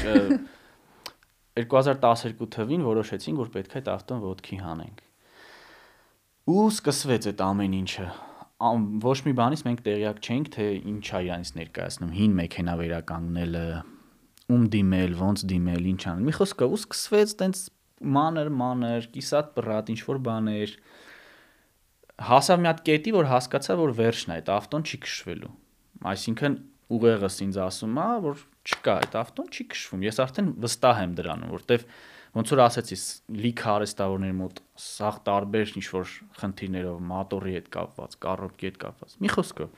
2012 1.61 2.51
թվին 2.55 2.83
որոշեցինք, 2.87 3.39
որ 3.41 3.49
պետք 3.55 3.73
է 3.73 3.79
այդ 3.81 3.89
ավտոն 3.91 4.21
ոդքի 4.23 4.59
հանենք։ 4.65 5.01
Ու 6.51 6.67
սկսվեց 6.71 7.27
այդ 7.31 7.41
ամեն 7.45 7.73
ինչը։ 7.81 8.05
Ոչ 9.01 9.17
մի 9.25 9.33
բանից 9.41 9.61
մենք 9.67 9.83
տեղյակ 9.87 10.21
չենք, 10.21 10.49
թե 10.55 10.65
ինչ 10.91 11.03
է 11.11 11.21
իրանից 11.27 11.51
ներկայացնում 11.57 12.15
հին 12.17 12.33
մեքենա 12.39 12.73
վերականգնելը, 12.81 13.65
ում 14.51 14.65
դիմել, 14.75 15.15
ոնց 15.21 15.43
դիմել, 15.51 15.87
ինչ 15.91 16.01
անել։ 16.11 16.27
Մի 16.29 16.35
խոսքով 16.37 16.75
ու 16.75 16.79
սկսվեց 16.81 17.33
տենց 17.41 17.61
մանր 18.17 18.51
մանր, 18.61 19.07
կիսատ 19.15 19.51
բռատ, 19.57 19.91
ինչ 19.93 20.01
որ 20.07 20.19
բաներ։ 20.27 20.75
Հասավ 22.31 22.61
մի 22.61 22.69
հատ 22.71 22.81
կետի, 22.89 23.13
որ 23.17 23.29
հասկացա, 23.31 23.77
որ 23.81 23.93
վերջն 24.01 24.31
է, 24.31 24.37
այդ 24.41 24.51
ավտոն 24.55 24.85
չի 24.87 24.99
քշվելու։ 25.05 25.51
Այսինքն 26.11 26.57
ուղեղս 26.91 27.38
ինձ 27.45 27.60
ասում 27.65 27.99
է, 28.01 28.08
որ 28.25 28.41
չկա 28.62 28.95
այդ 29.01 29.15
ավտոն 29.21 29.51
չի 29.51 29.65
քշվում։ 29.71 30.06
Ես 30.06 30.19
արդեն 30.25 30.49
վստահ 30.63 31.01
եմ 31.01 31.13
դրանում, 31.19 31.54
որտեվ 31.56 31.86
ոնց 32.32 32.51
որ 32.51 32.62
ասեցի, 32.65 32.97
լիք 33.41 33.63
արեստավորների 33.71 34.36
մոտ 34.41 34.62
սաղ 34.82 35.17
տարբեր 35.27 35.73
ինչ 35.82 35.86
որ 35.91 36.13
խնդիրներով 36.41 36.99
մոտորի 37.12 37.56
հետ 37.58 37.69
կապված, 37.75 38.17
կառոպկի 38.25 38.69
հետ 38.69 38.80
կապված։ 38.82 39.15
Մի 39.21 39.32
խոսքով։ 39.36 39.73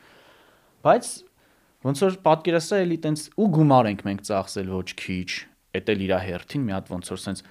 Բայց 0.84 1.10
ոնց 1.84 2.04
որ 2.04 2.18
պատկերացրա 2.28 2.84
էլի 2.84 2.98
տենց 3.04 3.26
ու 3.44 3.50
գումար 3.58 3.90
ենք 3.94 4.06
մենք 4.08 4.24
ծախսել 4.30 4.70
ոչ 4.74 4.90
քիչ, 5.04 5.30
էդ 5.74 5.92
էլ 5.94 6.04
իր 6.04 6.14
հերթին 6.24 6.64
մի 6.68 6.76
հատ 6.78 6.92
ոնց 6.94 7.12
որ 7.14 7.22
սենց 7.24 7.44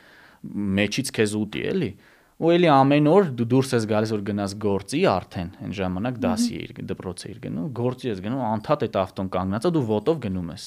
մեջից 0.82 1.12
քեզ 1.18 1.34
ուտի 1.42 1.62
էլի։ 1.72 1.90
ու 1.92 2.11
էլի 2.50 2.68
ամեն 2.74 3.08
օր 3.12 3.28
դու 3.38 3.46
դուրս 3.52 3.72
ես 3.76 3.84
գալիս 3.92 4.12
որ 4.12 4.22
գնաս 4.28 4.54
գործի 4.62 5.00
արդեն 5.12 5.50
այն 5.62 5.74
ժամանակ 5.78 6.16
դասի 6.24 6.56
էիր 6.58 6.72
դպրոց 6.90 7.24
էիր 7.28 7.40
գնում 7.44 7.68
գործի 7.78 8.10
ես 8.10 8.22
գնում 8.24 8.42
անդադ 8.48 8.84
այդ 8.86 8.98
ավտոն 9.02 9.28
կանգնած 9.36 9.68
է 9.68 9.72
դու 9.76 9.82
ոտով 9.92 10.22
գնում 10.26 10.48
ես 10.52 10.64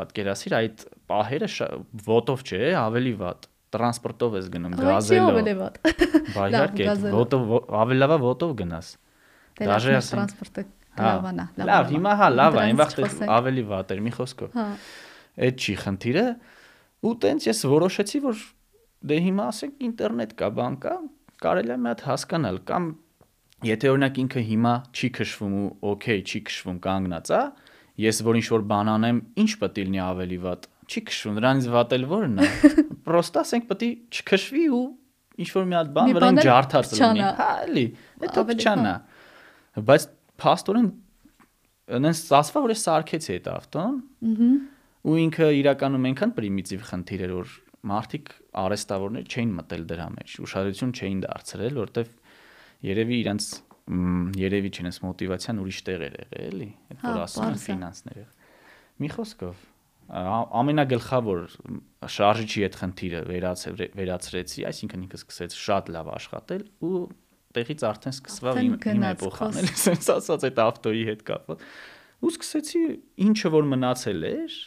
պատկերացիր 0.00 0.54
այդ 0.58 0.84
պահերը 1.12 1.50
ոտով 2.06 2.44
չէ 2.48 2.60
ավելի 2.82 3.12
վատ 3.22 3.48
տրանսպորտով 3.72 4.38
ես 4.38 4.48
գնում 4.52 4.78
գազելով 4.80 5.32
ավելի 5.32 5.54
վատ 5.60 5.78
բայ 6.32 6.48
իհարկե 6.52 6.88
ոտով 7.12 7.52
ավելի 7.82 8.00
լավա 8.02 8.18
ոտով 8.22 8.54
գնաս 8.62 8.88
դաժե 9.60 9.94
ասեմ 10.00 10.16
տրանսպորտը 10.16 10.64
լավանա 11.02 11.46
լավ 11.72 11.92
հիմա 11.92 12.16
հա 12.20 12.28
լավ 12.32 12.56
է 12.56 12.62
այն 12.62 12.80
վաղտ 12.82 13.22
ավելի 13.36 13.64
վատ 13.72 13.94
էր 13.96 14.02
մի 14.06 14.12
խոսքով 14.16 14.58
հա 14.58 14.66
այդ 15.46 15.62
չի 15.64 15.76
խնդիրը 15.82 16.26
ու 17.02 17.14
տենց 17.24 17.46
ես 17.48 17.62
որոշեցի 17.72 18.20
որ 18.26 18.42
դե 19.02 19.18
հիմա 19.26 19.46
ասենք 19.52 19.84
ինտերնետ 19.88 20.32
կա, 20.38 20.48
բան 20.58 20.76
կա, 20.82 20.94
կարելի 21.42 21.72
է 21.74 21.76
մի 21.82 21.90
հատ 21.90 22.04
հասկանալ 22.06 22.58
կամ 22.70 22.88
եթե 23.66 23.90
օրինակ 23.92 24.20
ինքը 24.22 24.42
հիմա 24.48 24.74
չի 24.92 25.10
քշվում 25.18 25.54
ու 25.58 25.68
օքեյ, 25.92 26.22
չի 26.22 26.40
քշվում 26.48 26.78
կանգնած, 26.86 27.32
ա, 27.32 27.42
ես 28.02 28.22
որ 28.26 28.38
ինչ 28.40 28.46
որ 28.52 28.64
բան 28.72 28.90
անեմ, 28.92 29.20
ինչ 29.42 29.50
պետք 29.62 29.78
է 29.82 29.86
լինի 29.86 30.02
ավելի 30.06 30.38
վատ։ 30.42 30.68
Չի 30.92 31.02
քշվում, 31.08 31.36
դրանից 31.38 31.68
վատ 31.72 31.94
էլ 31.96 32.06
որն 32.12 32.34
է։ 32.42 32.48
Պրոստա 33.06 33.42
ասենք 33.42 33.68
պետք 33.70 33.86
է 33.86 33.90
չքշվի 34.18 34.64
ու 34.72 34.82
ինչ 35.42 35.48
որ 35.52 35.68
մի 35.70 35.78
հատ 35.78 35.92
բան 35.96 36.12
վրան 36.18 36.40
ջարդած 36.42 36.92
լինի։ 36.98 37.24
Հա, 37.38 37.48
էլի, 37.66 37.86
դա 38.22 38.44
փչանա։ 38.50 38.94
Բայց 39.92 40.06
փաստորեն 40.42 40.90
այնս 41.92 42.20
ասવા 42.38 42.62
որ 42.66 42.72
ես 42.72 42.84
սարքեցի 42.86 43.32
այդ 43.36 43.48
ավտոն։ 43.52 43.96
Ահա 44.32 44.50
ու 45.02 45.18
ինքը 45.18 45.48
իրականում 45.58 46.04
այնքան 46.10 46.32
պրիմիտիվ 46.36 46.82
խնդիր 46.88 47.22
էր 47.26 47.32
որ 47.34 47.54
մարդիկ 47.90 48.32
արեստավորներ 48.62 49.26
չէին 49.32 49.52
մտել 49.58 49.84
դրա 49.90 50.06
մեջ, 50.16 50.34
ուշադրություն 50.46 50.92
չէին 50.98 51.20
դարձրել, 51.24 51.78
որտեվ 51.82 52.12
երևի 52.92 53.16
իրանց 53.22 53.48
երևի 54.38 54.70
չնես 54.78 55.00
մոտիվացիան 55.02 55.60
ուրիշ 55.62 55.78
տեղ 55.88 56.04
էր 56.06 56.16
եղել, 56.22 56.44
էլի, 56.52 56.68
այդ 56.92 57.02
որ 57.02 57.20
ասում 57.22 57.46
են 57.48 57.60
ֆինանսները։ 57.62 58.26
Մի 59.02 59.08
խոսքով 59.16 59.64
ամենագլխավոր 60.12 61.42
շարժիչի 62.12 62.64
այդ 62.66 62.78
խնդիրը 62.82 63.20
վերացրեցի, 63.96 64.64
այսինքն 64.68 65.04
ինքը 65.06 65.20
սկսեց 65.22 65.56
շատ 65.62 65.90
լավ 65.96 66.10
աշխատել 66.12 66.64
ու 66.88 67.02
տեղից 67.56 67.84
արդեն 67.88 68.16
սկսվավ 68.16 68.60
իմ 68.62 68.76
իմ 68.92 69.06
էլի, 69.12 69.72
sense 69.86 70.12
ասած 70.12 70.46
այդ 70.48 70.60
ավտոյի 70.66 71.04
հետ 71.10 71.24
կապված։ 71.30 71.64
Ու 72.22 72.32
սկսեցի 72.32 72.82
ինչը 73.26 73.52
որ 73.52 73.68
մնացել 73.72 74.26
էր, 74.32 74.58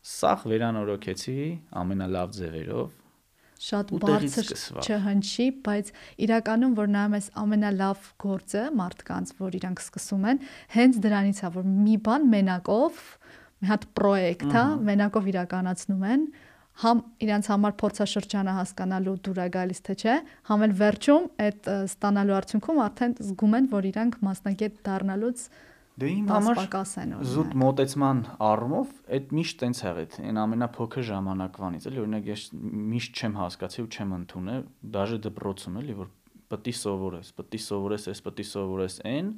սախ 0.00 0.46
վերանորոգեցի 0.50 1.38
ամենալավ 1.80 2.34
ձևերով 2.38 2.98
շատ 3.60 3.90
բարձր 4.00 4.50
չհնչի, 4.80 5.46
բայց 5.66 5.88
իրականում 6.24 6.76
որ 6.78 6.86
նայում 6.94 7.16
ես 7.18 7.26
ամենալավ 7.42 8.06
գործը 8.24 8.62
մարդկանց, 8.80 9.32
որ 9.36 9.58
իրանք 9.58 9.82
սկսում 9.84 10.24
են, 10.30 10.40
հենց 10.76 11.00
դրանից 11.04 11.40
է, 11.44 11.50
որ 11.58 11.66
մի 11.68 11.96
բան 12.06 12.24
մենակով, 12.34 13.02
մի 13.60 13.70
հատ 13.70 13.84
պրոյեկտ, 14.00 14.46
հա, 14.56 14.64
մենակով 14.88 15.28
իրականացնում 15.34 16.06
են, 16.14 16.24
համ 16.80 17.00
իրանց 17.20 17.48
համար 17.52 17.74
փորձաշրջանը 17.82 18.52
հասկանալու 18.56 19.16
դուր 19.26 19.40
է 19.44 19.48
գալիս 19.56 19.82
թե 19.84 19.96
չէ, 20.00 20.14
համ 20.48 20.62
էլ 20.64 20.76
վերջում 20.80 21.26
այդ 21.44 21.68
ստանալու 21.76 22.36
արդյունքում 22.40 22.80
արդեն 22.86 23.16
զգում 23.20 23.56
են, 23.58 23.66
որ 23.74 23.88
իրանք 23.90 24.16
մասնակետ 24.30 24.78
դառնալուց 24.88 25.42
Դե 26.00 26.08
իմ 26.10 26.30
համար 26.32 26.60
զուտ 27.28 27.54
մոտեցման 27.60 28.20
առումով 28.46 28.92
այդ 29.16 29.32
միշտ 29.36 29.56
տենց 29.60 29.80
հեղիթ, 29.84 30.14
այն 30.30 30.38
ամենափոքր 30.40 31.06
ժամանակվանից, 31.10 31.88
էլի 31.90 32.00
օրինակ 32.04 32.30
ես 32.30 32.44
միշտ 32.94 33.20
չեմ 33.20 33.36
հասկացել 33.40 33.84
ու 33.84 33.90
չեմ 33.90 34.14
ընդունել, 34.16 34.62
դաժե 34.96 35.18
դպրոցում 35.26 35.80
էլի 35.80 35.96
որ 36.00 36.10
պետք 36.50 36.70
է 36.70 36.74
սովորես, 36.80 37.32
պետք 37.40 37.58
է 37.58 37.62
սովորես, 37.66 38.06
ես 38.10 38.22
պետք 38.26 38.40
է 38.40 38.46
սովորես 38.50 38.96
այն, 39.10 39.28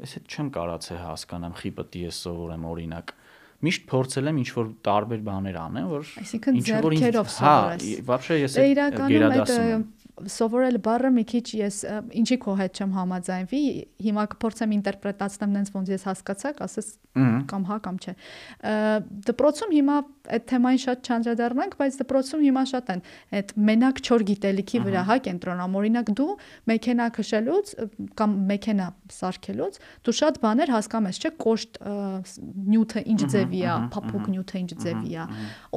ես 0.00 0.16
հետ 0.16 0.30
չեմ 0.30 0.48
կարացել 0.56 1.00
հասկանամ, 1.04 1.58
խի 1.60 1.72
պետք 1.80 2.00
է 2.00 2.04
ես 2.06 2.22
սովորեմ 2.24 2.64
օրինակ 2.70 3.14
միշտ 3.60 3.82
փորձել 3.90 4.30
եմ 4.30 4.38
ինչ 4.40 4.50
որ 4.56 4.68
տարբեր 4.88 5.24
բաներ 5.26 5.56
անեմ, 5.60 5.88
որ 5.90 6.12
այսինքն 6.22 6.60
ձեռքերով 6.64 7.26
հա, 7.28 7.34
սովորես։ 7.36 7.82
Հա, 7.90 8.04
բավարար 8.08 8.38
ես 8.40 8.54
դե 8.56 8.86
գերադասում 9.10 9.66
եմ 9.70 9.82
սովորել 10.34 10.78
բառը 10.84 11.10
մի 11.16 11.24
քիչ 11.30 11.44
ես 11.60 11.76
ինչի 12.20 12.38
քո 12.44 12.54
հետ 12.60 12.80
չեմ 12.80 12.94
համաձայնվի 12.98 13.60
հիմա 14.06 14.24
կփորձեմ 14.34 14.74
ինտերպրետացնեմ 14.76 15.54
նենց 15.56 15.72
ոնց 15.76 15.92
ես 15.94 16.06
հասկացակ 16.10 16.62
ասես 16.66 16.90
կամ 17.50 17.66
հա 17.70 17.78
կամ 17.86 18.00
չէ 18.04 18.14
դպրոցում 19.30 19.74
հիմա 19.80 19.96
այդ 20.30 20.46
թեմային 20.50 20.82
շատ 20.84 21.10
չանդրադառնանք 21.10 21.76
բայց 21.80 21.98
դպրոցում 22.00 22.44
հիմա 22.46 22.64
շատ 22.70 22.92
են 22.94 23.02
այդ 23.40 23.52
մենակ 23.70 24.02
4 24.10 24.26
գիտելիքի 24.30 24.82
վրա 24.86 25.02
հա 25.10 25.16
կենտրոնամ 25.26 25.76
օրինակ 25.80 26.12
դու 26.20 26.30
մեքենա 26.70 27.06
քշելուց 27.18 27.74
կամ 28.20 28.36
մեքենա 28.50 28.86
սարքելուց 29.20 29.80
դու 30.06 30.16
շատ 30.20 30.40
բաներ 30.44 30.74
հասկանում 30.76 31.10
ես 31.10 31.20
չէ 31.20 31.32
կոշտ 31.44 31.80
նյութը 32.70 33.04
ինչ 33.10 33.20
ձևի 33.34 33.60
է 33.60 33.76
փափուկ 33.90 34.30
նյութը 34.30 34.60
ինչ 34.60 34.70
ձևի 34.84 35.14
է 35.20 35.26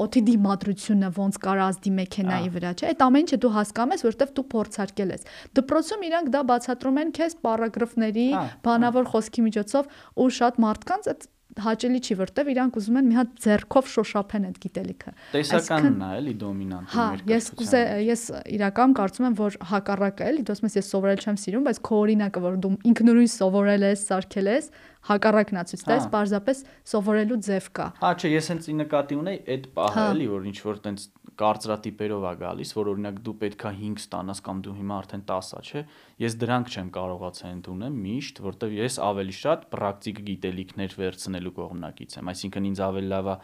օդի 0.04 0.24
դիմադրությունը 0.30 1.12
ոնց 1.18 1.42
կարա 1.44 1.68
ազդի 1.74 1.94
մեքենայի 2.04 2.54
վրա 2.54 2.74
չէ 2.78 2.92
այդ 2.94 3.04
ամեն 3.08 3.24
ինչը 3.24 3.40
դու 3.44 3.52
հասկանում 3.58 3.94
ես 3.96 4.04
որովհետև 4.06 4.34
դու 4.38 4.46
փորձարկել 4.54 5.14
ես։ 5.14 5.28
Դպրոցում 5.60 6.06
իրանք 6.08 6.32
դա 6.34 6.42
բացատրում 6.52 7.00
են 7.04 7.14
քեզ 7.18 7.36
պարագրաֆների, 7.48 8.28
բանավոր 8.68 9.10
խոսքի 9.14 9.46
միջոցով 9.48 9.94
ու 10.24 10.30
շատ 10.40 10.60
մարդկանց 10.64 11.10
այդ 11.14 11.28
հաճելի 11.62 12.00
չի, 12.04 12.16
որտեվ 12.20 12.50
իրանք 12.54 12.78
ուզում 12.80 12.98
են 13.00 13.08
մի 13.10 13.18
հատ 13.20 13.34
ձեռքով 13.44 13.90
շոշափեն 13.94 14.48
այդ 14.50 14.58
գիտելիքը։ 14.64 15.14
Տեսականն 15.34 16.00
է, 16.04 16.10
էլի 16.18 16.34
դոմինանտը 16.44 16.98
հա, 16.98 17.06
ես 17.30 17.50
կուզե 17.60 17.82
ես 18.08 18.24
իրական 18.54 18.96
կարծում 18.98 19.28
եմ, 19.30 19.38
որ 19.38 19.58
հակառակը 19.74 20.28
էլի, 20.34 20.46
դու 20.48 20.56
ասում 20.58 20.70
ես 20.70 20.78
ես 20.80 20.90
սովորել 20.94 21.24
չեմ 21.24 21.38
սիրում, 21.44 21.68
բայց 21.70 21.82
քո 21.84 22.00
օրինակը, 22.04 22.44
որ 22.44 22.58
դու 22.64 22.74
ինքնուրույն 22.94 23.32
սովորել 23.34 23.88
ես, 23.94 24.06
սարքել 24.10 24.52
ես, 24.54 24.70
հակառակն 25.04 25.60
է 25.60 25.64
ցույց 25.70 25.82
տալիս, 25.84 26.06
պարզապես 26.14 26.64
սովորելու 26.94 27.40
ձև 27.44 27.66
կա։ 27.76 27.88
Հա, 28.00 28.12
չէ, 28.18 28.30
ես 28.34 28.50
հենց 28.54 28.70
ի 28.72 28.76
նկատի 28.80 29.18
ունեի 29.20 29.40
այդ 29.54 29.66
պահը, 29.76 29.98
հա։ 30.00 30.06
էլի, 30.14 30.28
որ 30.32 30.48
ինչ 30.54 30.58
որ 30.64 30.80
տենց 30.88 31.08
կարծրատիպերով 31.40 32.28
է 32.30 32.34
գալիս, 32.44 32.74
որ 32.78 32.92
օրինակ 32.94 33.18
դու 33.26 33.34
պետքա 33.44 33.72
5 33.80 34.04
ստանաս 34.04 34.44
կամ 34.48 34.62
դու 34.68 34.76
հիմա 34.80 35.00
արդեն 35.04 35.26
10-ա, 35.32 35.64
չէ։ 35.64 35.84
Ես 36.24 36.38
դրանք 36.44 36.72
չեմ 36.74 36.92
կարողացել 36.98 37.52
ընդունել 37.54 37.98
միշտ, 38.04 38.42
որտեվ 38.48 38.78
ես 38.78 39.00
ավելի 39.08 39.36
շատ 39.40 39.68
պրակտիկ 39.74 40.24
գիտելիքներ 40.30 40.96
վերցնելու 41.04 41.56
կողմնակից 41.58 42.18
եմ, 42.20 42.32
այսինքն 42.34 42.70
ինձ 42.74 42.84
ավելի 42.88 43.12
լավ 43.14 43.34
է 43.34 43.38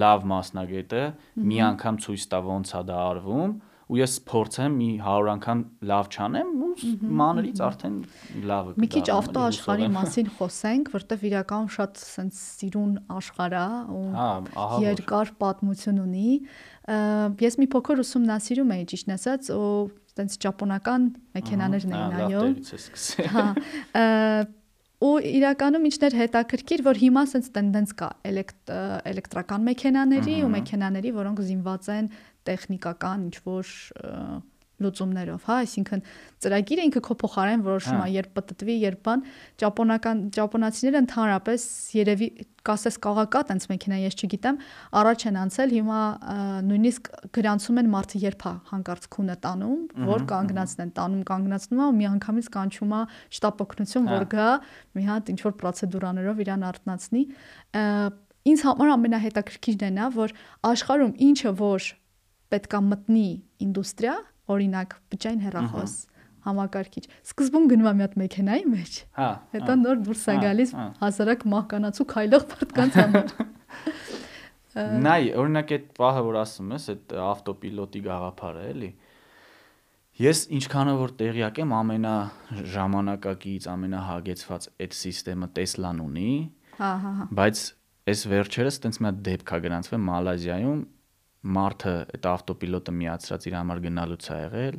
լավ 0.00 0.24
մասնագետը 0.28 1.02
մի 1.40 1.60
անգամ 1.70 1.98
ցույց 2.04 2.24
տա 2.30 2.40
ոնց 2.50 2.72
է 2.76 2.82
դա 2.90 2.96
արվում 3.10 3.52
ու 3.90 3.98
ես 3.98 4.12
փորձեմ 4.28 4.74
մի 4.78 4.88
100 5.02 5.30
անգամ 5.32 5.62
լավ 5.90 6.10
չանեմ 6.14 6.50
ու 6.62 6.68
մանրից 7.20 7.62
արդեն 7.66 7.94
լավը 8.50 8.74
կդառնա։ 8.74 8.82
Մի 8.84 8.88
քիչ 8.94 9.06
ավտոաշխարհի 9.16 9.88
մասին 9.96 10.28
խոսենք, 10.36 10.90
որտեվ 10.94 11.24
իրականում 11.30 11.72
շատ 11.76 12.02
սենց 12.04 12.42
սիրուն 12.44 12.92
աշխարհ 13.16 13.56
է 13.60 13.64
ու 13.96 14.04
հա, 14.14 14.28
երկար 14.84 15.32
պատմություն 15.42 15.98
ունի 16.04 16.30
ես 16.88 17.58
մի 17.60 17.66
փոքր 17.74 18.00
ուսումնասիրում 18.04 18.70
էի 18.76 18.84
ճիշտ 18.92 19.12
ասած 19.16 19.50
ու 19.54 19.66
տենց 20.16 20.38
ճապոնական 20.44 21.04
մեքենաներն 21.36 21.92
էին 21.98 22.16
այո 22.24 22.44
հա 23.34 23.44
ու 25.00 25.12
իրականում 25.24 25.86
ինչներ 25.88 26.16
հետաքրքիր 26.18 26.82
որ 26.84 26.98
հիմա 27.00 27.22
sense 27.30 27.52
տենդենց 27.54 27.92
կա 28.00 28.08
էլեկտրական 28.28 29.62
մեքենաների 29.70 30.34
ու 30.44 30.50
մեքենաների 30.56 31.12
որոնք 31.16 31.40
զինված 31.50 31.88
են 31.96 32.10
տեխնիկական 32.48 33.28
ինչ 33.30 33.36
որ 33.48 33.70
լուծումներով, 34.84 35.42
հա, 35.46 35.56
այսինքն 35.64 36.02
ծրագիրը 36.44 36.86
ինքը 36.88 37.02
քո 37.06 37.16
փոխարեն 37.20 37.64
որոշում 37.66 37.98
է, 38.00 38.00
հա։ 38.00 38.08
երբ 38.16 38.30
պատտվի, 38.38 38.76
երբ 38.84 39.02
բան, 39.06 39.24
ճապոնական 39.60 40.22
ճապոնացիները 40.36 41.02
ընդհանրապես 41.04 41.66
երևի 42.00 42.28
կասես 42.60 42.96
կաղակա 43.00 43.40
տենց 43.48 43.66
մեքենա 43.70 43.98
ես 44.00 44.16
չգիտեմ, 44.20 44.56
առաջ 45.00 45.22
են 45.30 45.36
անցել, 45.40 45.70
հիմա 45.80 46.00
նույնիսկ 46.68 47.10
գրանցում 47.36 47.80
են 47.80 47.88
մարդը 47.94 48.20
երբ 48.20 48.44
է 48.50 48.52
հանկարծ 48.70 49.06
քունը 49.16 49.36
տանում, 49.46 49.80
որ 50.10 50.24
կանգնացնեն, 50.32 50.90
տանում 51.00 51.22
կանգնացնում 51.30 51.80
է 51.80 51.86
ու 51.88 51.94
մի 52.00 52.08
անգամից 52.10 52.50
կանչում 52.56 52.92
է 52.92 53.02
շտապ 53.40 53.64
օգնություն, 53.64 54.10
որ 54.10 54.24
հա։ 54.24 54.30
գա 54.36 54.50
մի 55.00 55.06
հատ 55.08 55.32
ինչ 55.32 55.40
որ 55.46 55.56
պրոցեդուրաներով 55.60 56.44
իրան 56.44 56.66
արտնացնի 56.70 57.24
ինձ 58.50 58.62
համար 58.64 58.92
ամենահետաքրքիրն 58.96 59.84
է 59.84 59.90
նա, 59.96 60.06
որ 60.16 60.32
աշխարհում 60.70 61.12
ինչը 61.28 61.52
որ 61.60 61.88
պետքա 62.50 62.80
մտնի 62.88 63.26
ինդուստրիա, 63.66 64.14
օրինակ 64.54 64.96
բջջային 65.12 65.44
հեռախոս 65.46 65.94
համակարգիչ։ 66.46 67.04
Սկզբում 67.30 67.66
գնում 67.70 67.88
է 67.90 67.92
մի 67.98 68.04
հատ 68.06 68.14
մեքենայի 68.20 68.64
մեջ։ 68.70 68.98
Հա։ 69.20 69.30
Հետո 69.54 69.76
նոր 69.80 69.98
դուրս 70.06 70.22
է 70.24 70.36
գալիս 70.44 70.72
հազարակ 71.00 71.44
մահկանացու 71.52 72.06
քայլող 72.14 72.46
մարդկանց 72.54 72.98
համար։ 73.00 73.34
Նայ, 74.70 75.22
օրինակ 75.34 75.72
այդ 75.74 75.86
պահը, 75.98 76.20
որ 76.30 76.36
ասում 76.40 76.74
ես, 76.76 76.84
այդ 76.94 77.14
ավտոպիլոտի 77.26 78.02
գաղափարը, 78.06 78.66
էլի։ 78.70 78.90
Ես 80.20 80.42
ինչքանով 80.56 81.00
որ 81.00 81.12
տեղյակ 81.20 81.58
եմ, 81.64 81.74
ամենա 81.80 82.14
ժամանակակից, 82.74 83.66
ամենահագեցված 83.72 84.68
այդ 84.84 84.96
համակարգը 85.00 85.48
Տեսլան 85.58 86.02
ունի։ 86.04 86.32
Հա, 86.76 86.90
հա, 87.02 87.12
հա։ 87.18 87.26
Բայց 87.40 87.62
այս 88.10 88.24
վերջերս 88.30 88.78
տենց 88.84 89.00
մի 89.00 89.08
հատ 89.10 89.20
դեպք 89.30 89.52
է 89.56 89.60
գրանցվել 89.64 90.02
Մալազիայում, 90.06 90.80
մարդը 91.40 91.94
այդ 92.14 92.28
ավտոպիլոտը 92.30 92.94
միացրած 93.00 93.46
իր 93.48 93.56
համար 93.56 93.82
գնալուց 93.86 94.26
է 94.30 94.38
եղել 94.40 94.78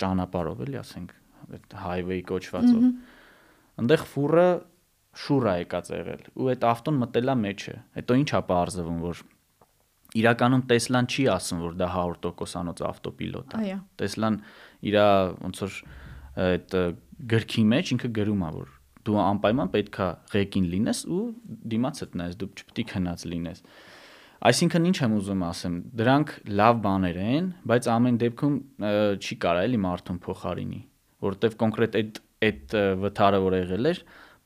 ճանապարհով 0.00 0.62
էլի, 0.64 0.78
ասենք, 0.80 1.14
այդ 1.44 1.76
highway 1.84 2.20
կոչվածով։ 2.30 2.84
Այնտեղ 3.74 4.04
ֆուրը 4.14 4.48
շուրա 5.24 5.54
եկած 5.64 5.90
եղել 5.94 6.22
ու 6.34 6.48
այդ 6.54 6.66
ավտոն 6.70 7.00
մտել 7.02 7.32
է 7.32 7.36
մեջը։ 7.44 7.74
Հետո 7.98 8.16
ի՞նչ 8.20 8.30
է 8.34 8.40
բարձվում, 8.50 9.00
որ 9.04 9.22
իրականում 10.14 10.62
Տեսլան 10.70 11.08
չի 11.10 11.24
ասում, 11.34 11.60
որ 11.64 11.76
դա 11.80 11.88
100%-անոց 11.94 12.82
ավտոպիլոտ 12.88 13.54
է։ 13.54 13.60
Այո։ 13.64 13.78
Տեսլան 13.98 14.38
իր 14.90 14.98
ոնց 15.42 15.62
որ 15.64 15.78
այդ 16.44 16.76
գրքի 17.34 17.64
մեջ 17.74 17.92
ինքը 17.94 18.10
գրում 18.18 18.44
է, 18.44 18.50
որ 18.54 18.72
դու 19.04 19.18
անպայման 19.20 19.70
պետքա 19.74 20.06
ղեկին 20.32 20.68
լինես 20.74 21.00
ու 21.12 21.24
դիմացդ 21.74 22.14
նայես, 22.20 22.36
դու 22.40 22.48
չպետք 22.54 22.80
է 22.80 22.86
քնած 22.94 23.24
լինես։ 23.34 23.60
Այսինքն 24.44 24.88
ինչ 24.90 24.96
եմ 25.04 25.12
ուզում 25.18 25.42
ասեմ, 25.46 25.76
դրանք 25.98 26.32
լավ 26.58 26.80
բաներ 26.84 27.18
են, 27.24 27.46
բայց 27.70 27.88
ամեն 27.94 28.18
դեպքում 28.20 28.56
չի 29.24 29.36
կարա 29.44 29.62
էլի 29.68 29.80
մարդուն 29.84 30.18
փոխարինի, 30.24 30.80
որովհետև 31.24 31.56
կոնկրետ 31.62 31.98
այդ 32.00 32.20
այդ 32.44 32.74
վթարը 33.04 33.40
որ 33.44 33.56
եղել 33.60 33.90
էր, 33.90 34.00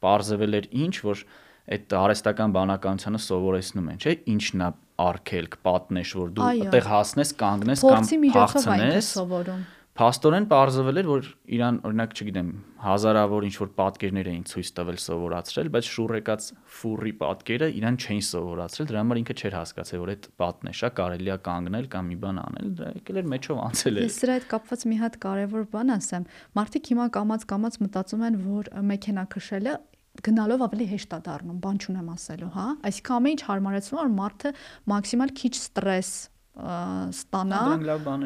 parzվել 0.05 0.59
էր 0.59 0.69
ինչ, 0.85 0.95
որ 1.09 1.25
այդ 1.69 1.95
արհեստական 1.99 2.55
բանականությանը 2.55 3.21
սովորեցնում 3.25 3.89
են, 3.93 3.99
չէ՞, 3.99 4.15
ինչն 4.35 4.63
է 4.65 4.69
արկելք, 5.09 5.59
պատնեշ, 5.67 6.13
որ 6.19 6.31
դու 6.39 6.47
այդտեղ 6.49 6.87
հասնես, 6.93 7.33
կանգնես 7.43 7.83
կամ 7.83 7.99
Փորձի 7.99 8.19
միջոցով 8.23 8.71
այն 8.75 8.95
սովորում։ 9.09 9.67
Փաստորեն 9.99 10.45
parzվել 10.47 11.01
էր, 11.01 11.07
որ 11.11 11.29
իրան 11.57 11.79
օրինակ, 11.89 12.13
չգիտեմ, 12.15 12.51
հազարավոր 12.85 13.47
ինչ 13.49 13.55
որ 13.59 13.71
պատկերներ 13.81 14.29
էին 14.31 14.45
ցույց 14.47 14.69
տվել 14.77 15.01
սովորացրել, 15.03 15.71
բայց 15.75 15.89
շուռեկած 15.91 16.47
ֆուրի 16.79 17.13
պատկերը 17.19 17.69
իրան 17.81 17.99
չէին 17.99 18.23
սովորացրել, 18.29 18.89
դրա 18.93 19.03
համար 19.03 19.21
ինքը 19.23 19.37
չէր 19.43 19.57
հասկացել, 19.59 20.03
որ 20.05 20.13
այդ 20.15 20.31
պատնեշա 20.39 20.93
կարելի 21.03 21.35
է 21.35 21.39
կանգնել 21.51 21.91
կամ 21.99 22.09
մի 22.15 22.19
բան 22.23 22.41
անել, 22.47 22.71
դա 22.79 22.93
եկել 22.95 23.19
էր 23.19 23.29
մեջով 23.35 23.63
անցել 23.67 23.99
էր։ 23.99 24.07
Ես 24.07 24.21
սրա 24.23 24.39
հետ 24.39 24.49
կապված 24.55 24.87
մի 24.87 25.03
հատ 25.03 25.19
կարևոր 25.27 25.69
բան 25.75 25.93
ասեմ։ 25.99 26.31
Մարդիկ 26.63 26.91
հիմա 26.95 27.11
կամած-կամած 27.19 27.83
մտածում 27.83 28.27
են, 28.29 28.41
որ 28.47 28.73
մեքենա 28.95 29.29
քշելը 29.35 29.77
գնալով 30.19 30.63
ավելի 30.67 30.87
հեշտ 30.95 31.13
է 31.15 31.19
դառնում, 31.27 31.59
բան 31.63 31.77
չունեմ 31.79 32.09
ասելու, 32.15 32.49
հա։ 32.55 32.67
Այսինքն 32.89 33.19
ամեն 33.19 33.35
ինչ 33.35 33.43
հարմարեցնում 33.49 33.99
որ 33.99 34.11
մարդը 34.19 34.51
մաքսիմալ 34.91 35.35
քիչ 35.39 35.53
ստրես 35.59 36.11
ստանա 36.59 37.59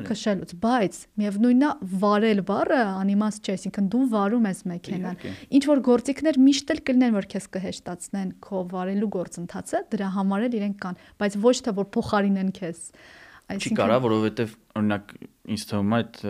քշելուց, 0.08 0.52
բայց 0.62 0.98
միևնույնն 1.20 1.64
է 1.66 1.70
վարել 2.02 2.40
բառը 2.48 2.78
անիմաստ 3.02 3.42
չէ, 3.44 3.56
այսինքն 3.58 3.90
դու 3.92 4.02
վարում 4.14 4.48
ես 4.48 4.62
մեքենան։ 4.72 5.20
Ինչ 5.58 5.62
որ 5.68 5.82
գործիքներ 5.88 6.40
միշտ 6.46 6.72
էլ 6.72 6.82
կլինեն, 6.88 7.14
որ 7.18 7.28
քեզ 7.34 7.48
կհեշտացնեն 7.58 8.32
քո 8.48 8.64
վարելու 8.72 9.10
գործընթացը, 9.18 9.82
դրա 9.92 10.10
համար 10.16 10.48
էլ 10.48 10.58
իրենք 10.62 10.80
կան, 10.86 11.00
բայց 11.20 11.38
ոչ 11.44 11.56
թե 11.60 11.76
որ 11.76 11.88
փոխարինեն 11.92 12.52
քեզ։ 12.56 12.82
Չի 13.52 13.76
կարա, 13.76 13.96
որովհետև 14.06 14.58
օրինակ 14.80 15.16
ինձ 15.52 15.64
թվում 15.68 15.92
է 15.92 16.02
այդ 16.02 16.20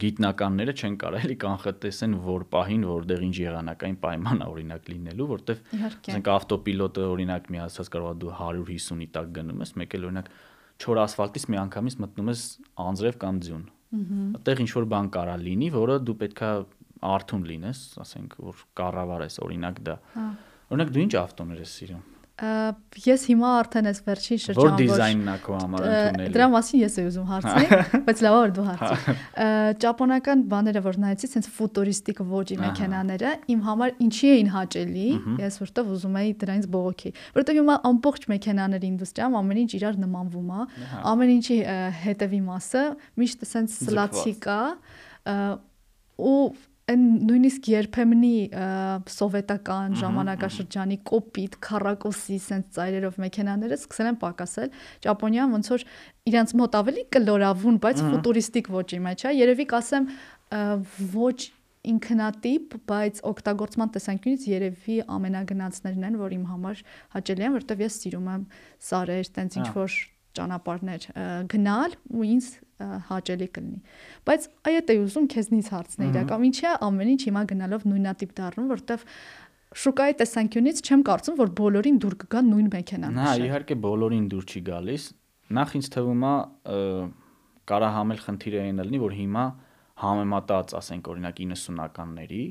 գիտնականները 0.00 0.72
չեն 0.72 0.94
կարա 1.00 1.18
էլի 1.26 1.34
կանխատեսեն 1.42 2.14
որ 2.24 2.44
պահին 2.52 2.84
որտեղ 2.88 3.24
ինչ 3.26 3.36
եղանակային 3.42 3.98
պայման 4.02 4.40
է 4.40 4.46
օրինակ 4.48 4.88
լինելու, 4.92 5.26
որտեվ 5.32 5.74
ասենք 5.88 6.30
ավտոպիլոտը 6.32 7.04
օրինակ 7.12 7.50
մի 7.52 7.60
ասած 7.66 7.90
կարող 7.92 8.14
է 8.14 8.20
դու 8.22 8.32
150-ի 8.38 9.08
տակ 9.16 9.34
գնում 9.36 9.60
ես, 9.66 9.74
մեկ 9.82 9.96
էլ 9.98 10.06
օրինակ 10.08 10.30
չոր 10.80 11.00
ասֆալտից 11.06 11.46
մի 11.52 11.60
անգամից 11.62 11.96
մտնում 12.02 12.30
ես 12.32 12.42
անձրև 12.86 13.18
կամ 13.22 13.38
ձյուն։ 13.46 13.64
Այդտեղ 14.36 14.62
ինչ 14.64 14.70
որ 14.76 14.86
բան 14.92 15.08
կարա 15.14 15.36
լինի, 15.40 15.70
որը 15.76 15.96
դու 16.04 16.16
պետքա 16.22 16.50
արթուն 17.06 17.46
լինես, 17.50 17.80
ասենք 18.02 18.36
որ 18.42 18.62
կառավարես 18.80 19.38
օրինակ 19.46 19.80
դա։ 19.86 19.96
Հա։ 20.16 20.26
Օրինակ 20.66 20.92
դու 20.96 21.02
ինչ 21.06 21.14
ավտոներ 21.22 21.62
ես 21.62 21.74
սիրում։ 21.80 22.04
Ես 22.36 23.22
հիմա 23.30 23.50
արդեն 23.62 23.86
այս 23.88 24.00
վերջին 24.04 24.36
Որ 24.36 24.42
շրջան 24.44 24.74
դիզայնն 24.76 25.28
է 25.32 25.36
քո 25.40 25.54
համար 25.56 25.84
Ա, 25.86 25.92
ընդունելու։ 25.96 26.32
Դրա 26.34 26.48
մասին 26.52 26.82
ես 26.82 26.96
եմ 27.00 27.06
ուզում 27.08 27.28
հարցնել, 27.30 27.70
բայց 28.06 28.20
լավ 28.26 28.36
որ 28.36 28.52
դու 28.56 28.64
հարցրի։ 28.66 29.14
Ա, 29.16 29.46
Ճապոնական 29.86 30.42
բաները 30.52 30.82
որ 30.84 30.98
նայեցի, 31.06 31.30
sense 31.32 31.52
ֆուտուրիստիկ 31.56 32.20
ոճի 32.36 32.58
մեքենաները 32.60 33.32
իմ 33.56 33.64
համար 33.70 33.96
ինչի 34.04 34.28
էին 34.36 34.52
հաճելի, 34.52 35.08
ես 35.46 35.58
որտեվ 35.64 35.90
ուզում 35.96 36.20
էի 36.20 36.36
դրանից 36.44 36.68
բողոքի։ 36.76 37.14
Որտեվ 37.40 37.56
հիմա 37.56 37.78
ամբողջ 37.88 38.28
մեքենաների 38.36 38.90
ինդուստրիայում 38.92 39.40
ամեն 39.40 39.62
ինչ 39.64 39.72
իրար 39.80 40.00
նմանվում 40.04 40.52
է, 40.52 40.68
ամեն 41.16 41.34
ինչի 41.40 41.58
հետևի 42.04 42.40
մասը 42.52 42.84
միշտ 43.16 43.48
sense 43.48 43.80
սլացի 43.88 44.36
կա 44.44 44.60
ա, 45.24 45.40
ու 46.20 46.38
նույնիսկ 46.86 47.68
երբեմնի 47.72 48.34
սովետական 49.10 49.96
ժամանակաշրջանի 49.98 50.98
կոպիտ 51.10 51.56
քարակոսի 51.66 52.38
sense 52.44 52.70
ծայրերով 52.76 53.18
մեքենաները 53.24 53.78
սկսել 53.80 54.10
են 54.12 54.18
պակասել 54.20 54.76
ճապոնիան 55.06 55.56
ոնց 55.56 55.70
որ 55.74 55.84
իրանց 56.30 56.54
մոտ 56.62 56.78
ավելի 56.80 57.04
կլորավուն 57.16 57.80
բայց 57.82 58.02
ֆուտուրիստիկ 58.06 58.70
ոճի 58.76 59.00
մեջ 59.02 59.26
է 59.26 59.34
երևի 59.34 59.66
կասեմ 59.74 60.08
ոչ 61.16 61.38
ինքնատիպ, 61.86 62.76
բայց 62.90 63.20
օգտագործման 63.30 63.90
տեսանկյունից 63.94 64.46
երևի 64.50 64.96
ամենագնացներն 65.16 66.06
են, 66.08 66.16
որ 66.18 66.34
իմ 66.34 66.46
համար 66.50 66.80
հաճելի 67.14 67.46
են, 67.46 67.54
որովհետև 67.56 67.84
ես 67.86 67.98
սիրում 68.02 68.30
եմ 68.32 68.46
սարեր, 68.88 69.30
տենց 69.36 69.58
ինչ 69.60 69.68
որ 69.76 69.98
ճանապարհներ 70.36 71.06
գնալ 71.52 71.94
ու 72.10 72.26
ինձ 72.26 72.48
հաճելի 72.76 73.48
կլինի։ 73.56 73.80
Բայց 74.28 74.46
այդ 74.70 74.90
է 74.92 74.96
ուզում 75.06 75.26
քեզնից 75.32 75.68
հարցնել, 75.72 76.08
իրական 76.12 76.46
ինչի 76.46 76.66
է 76.66 76.72
ամեն 76.86 77.10
ինչ 77.12 77.22
հիմա 77.26 77.42
գնալով 77.52 77.86
նույնատիպ 77.92 78.32
դառնում, 78.36 78.66
որովհետև 78.72 79.06
շուկայի 79.76 80.16
տեսանկյունից 80.20 80.82
չեմ 80.86 81.00
կարծում, 81.06 81.38
որ 81.40 81.52
բոլորին 81.60 81.96
դուր 82.04 82.16
կգա 82.22 82.42
նույն 82.46 82.68
մեքենան։ 82.76 83.16
Նա 83.16 83.24
քշել։ 83.26 83.46
իհարկե 83.46 83.76
բոլորին 83.86 84.26
դուր 84.32 84.44
չի 84.46 84.60
գալիս։ 84.66 85.06
Նախ 85.56 85.74
ինձ 85.76 85.88
թվում 85.96 86.26
է 86.26 86.34
կարա 87.66 87.88
համել 87.96 88.20
խնդիրը 88.26 88.60
այն 88.66 88.80
լինի, 88.86 89.00
որ 89.02 89.16
հիմա 89.16 89.44
համեմատած, 89.96 90.74
ասենք 90.76 91.10
օրինակ 91.12 91.38
90-ականների, 91.42 92.44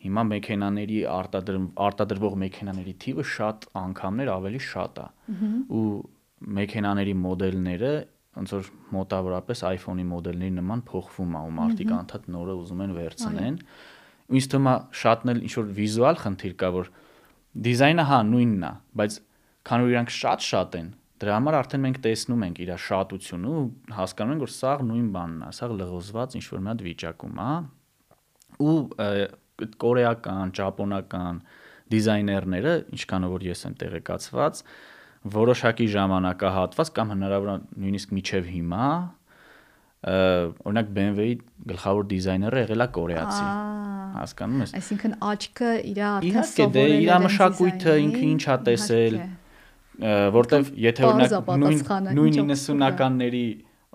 հիմա 0.00 0.22
մեքենաների 0.30 1.00
արտադրում 1.12 1.66
արտադրվող 1.86 2.36
մեքենաների 2.40 2.94
թիվը 3.04 3.24
շատ 3.30 3.66
անգամներ 3.80 4.30
ավելի 4.32 4.60
շատ 4.66 5.00
է։ 5.00 5.06
Ու 5.76 5.84
մեքենաների 6.60 7.14
մոդելները 7.20 7.92
ոնց 8.38 8.52
որ 8.54 8.68
մոտավորապես 8.94 9.62
iPhone-ի 9.70 10.04
մոդելների 10.10 10.54
նման 10.60 10.82
փոխվում 10.86 11.32
է 11.34 11.40
ու 11.48 11.54
մարդիկ 11.56 11.90
անդադ 11.96 12.28
նորը 12.30 12.54
ուզում 12.60 12.82
են 12.84 12.94
վերցնեն։ 13.00 13.56
ինձ 14.30 14.46
թվում 14.50 14.68
է 14.70 14.74
շատն 15.00 15.32
էլ 15.32 15.40
ինչ 15.48 15.52
որ 15.58 15.70
վիզուալ 15.80 16.20
խնդիր 16.20 16.54
կա, 16.60 16.70
որ 16.76 16.90
դիզայնը 17.66 18.04
հա 18.10 18.18
նույնն 18.30 18.62
է, 18.62 18.72
բայց 19.00 19.16
քանի 19.70 19.86
որ 19.86 19.94
իրանք 19.94 20.12
շատ-շատ 20.14 20.76
են, 20.80 20.88
դրա 21.20 21.34
համար 21.36 21.56
արդեն 21.60 21.82
մենք 21.84 21.98
տեսնում 22.06 22.44
ենք 22.46 22.60
իր 22.64 22.70
շատությունը 22.86 23.50
ու 23.50 23.64
հասկանում 23.98 24.34
ենք, 24.36 24.44
որ 24.46 24.52
սա 24.54 24.74
նույն 24.86 25.08
բանն 25.16 25.42
է, 25.42 25.50
սա 25.58 25.68
լղոզված 25.80 26.36
ինչ 26.38 26.44
որ 26.50 26.62
մի 26.64 26.70
հատ 26.70 26.84
վիճակում 26.86 27.42
է 27.44 27.50
ու 28.60 28.76
կորեական, 29.84 30.54
ճապոնական 30.56 31.42
դիզայներները, 31.92 32.74
ինչքանով 32.96 33.34
որ 33.34 33.44
ես 33.50 33.64
եմ 33.66 33.76
տեղեկացված, 33.82 34.62
որոշակի 35.20 35.86
ժամանակահատված 35.94 36.90
կամ 36.96 37.10
հնարավոր 37.14 37.50
է 37.50 37.56
նույնիսկ 37.84 38.12
միջև 38.16 38.46
հիմա 38.54 38.86
օրինակ 40.00 40.92
BMW-ի 40.96 41.34
գլխավոր 41.70 42.06
դիզայները 42.10 42.60
եղել 42.64 42.80
է 42.80 42.86
կորեացի։ 42.96 43.42
Հասկանում 44.10 44.62
ես։ 44.64 44.72
Այսինքն 44.78 45.16
աչքը 45.30 45.72
իր 45.90 46.00
արդեն 46.10 46.30
Իհարկե, 46.30 46.64
դե 46.76 46.84
սովորել 46.86 46.94
իր 47.04 47.10
է 47.10 47.18
մշակույթը, 47.24 47.96
ինքը 48.04 48.22
ինչ 48.30 48.40
ա 48.40 48.56
տեսել, 48.70 49.18
որտեվ 50.40 50.72
եթե 50.86 51.06
օրինակ 51.10 51.52
նույն 51.60 51.84
նույն 52.16 52.40
ինչով 52.40 52.48
90-ականների 52.54 53.44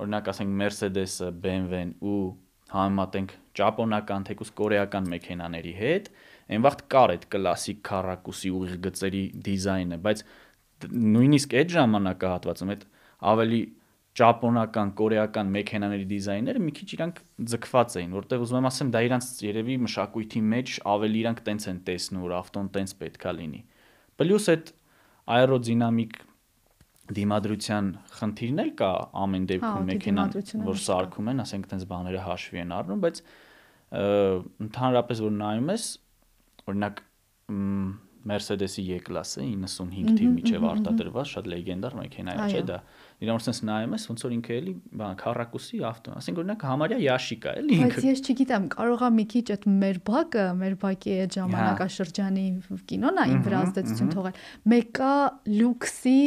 օրինակ 0.06 0.30
ասենք 0.36 0.56
Mercedes-ը, 0.62 1.32
BMW-ն 1.42 1.92
ու 2.06 2.22
համեմատենք 2.76 3.36
ճապոնական 3.58 4.26
թեկուս 4.30 4.50
կորեական 4.60 5.10
մեքենաների 5.10 5.74
հետ, 5.80 6.10
այն 6.54 6.66
վաղտ 6.66 6.82
կար 6.94 7.14
այդ 7.16 7.28
կլասիկ 7.34 7.78
քառակուսի 7.90 8.52
ուղիղ 8.56 8.80
գծերի 8.86 9.24
դիզայնը, 9.46 10.00
բայց 10.06 10.24
նույնիսկ 11.16 11.56
այդ 11.62 11.74
ժամանակահատվածում 11.76 12.72
այդ 12.76 12.86
ավելի 13.32 13.62
ճապոնական, 14.16 14.92
կորեական 14.96 15.50
մեքենաների 15.52 16.06
դիզայները 16.12 16.60
մի 16.64 16.74
քիչ 16.78 16.88
իրանք 16.96 17.18
ձգված 17.52 17.96
էին, 18.00 18.14
որտեղ 18.16 18.46
ուզում 18.46 18.60
եմ 18.62 18.68
ասեմ, 18.70 18.92
դա 18.96 19.02
իրանք 19.06 19.26
երևի 19.46 19.76
մշակույթի 19.86 20.42
մեջ 20.54 20.76
ավելի 20.94 21.20
իրանք 21.26 21.42
տենց 21.50 21.68
են 21.72 21.82
տեսնում, 21.90 22.22
որ 22.24 22.36
ավտոն 22.40 22.70
տենց 22.76 22.94
պետքա 23.02 23.34
լինի։ 23.36 23.62
Պլյուս 24.16 24.48
այդ 24.56 24.72
աերոդինամիկ 25.36 26.16
դիմադրության 27.16 27.90
խնդիրն 28.16 28.62
էլ 28.64 28.72
կա 28.80 28.92
ամեն 29.26 29.44
Հա, 29.46 29.50
դեպքում 29.52 29.90
մեքենան, 29.92 30.32
որ 30.66 30.80
սարքում 30.86 31.28
են, 31.34 31.44
ասենք 31.44 31.68
տենց 31.74 31.84
բաները 31.92 32.24
հաշվի 32.26 32.62
են 32.64 32.74
առնում, 32.80 33.04
բայց 33.04 33.22
ընդհանրապես 34.66 35.22
որ 35.26 35.36
նայում 35.36 35.70
ես, 35.76 35.86
օրինակ 36.66 37.04
Mercedes-ի 38.26 38.84
E-կլասը 38.96 39.44
95 39.46 40.16
թիվ 40.18 40.30
միջև 40.36 40.64
արտադրված 40.72 41.32
շատ 41.32 41.50
լեգենդար 41.52 41.98
մեքենա 42.00 42.34
է, 42.36 42.48
չէ՞ 42.50 42.62
դա։ 42.70 42.78
Իրան 43.26 43.44
sense 43.46 43.68
նայում 43.70 43.94
ես, 43.96 44.06
ոնց 44.12 44.24
որ 44.26 44.34
ինքը 44.36 44.56
էլի 44.56 44.74
բան 45.02 45.20
քառակուսի 45.22 45.82
ավտո, 45.90 46.16
ասենք 46.20 46.42
օրինակ 46.42 46.66
համարյա 46.70 46.98
յաշիկ 47.06 47.46
է, 47.46 47.54
էլի 47.62 47.78
Բայց 47.86 47.86
ինքը։ 47.86 48.04
ես 48.10 48.24
չգիտեմ, 48.26 48.66
կարողա 48.76 49.10
մի 49.16 49.26
քիչ 49.36 49.46
այդ 49.56 49.68
մեր 49.86 50.02
բակը, 50.10 50.46
մեր 50.66 50.76
բակի 50.84 51.16
այդ 51.26 51.38
ժամանակաշրջանի 51.40 52.48
կինոն 52.92 53.22
է 53.22 53.28
իմ 53.36 53.46
վրա 53.46 53.62
ազդեցություն 53.66 54.12
թողել։ 54.16 54.44
Մեկը 54.76 55.14
լյուքսի 55.56 56.20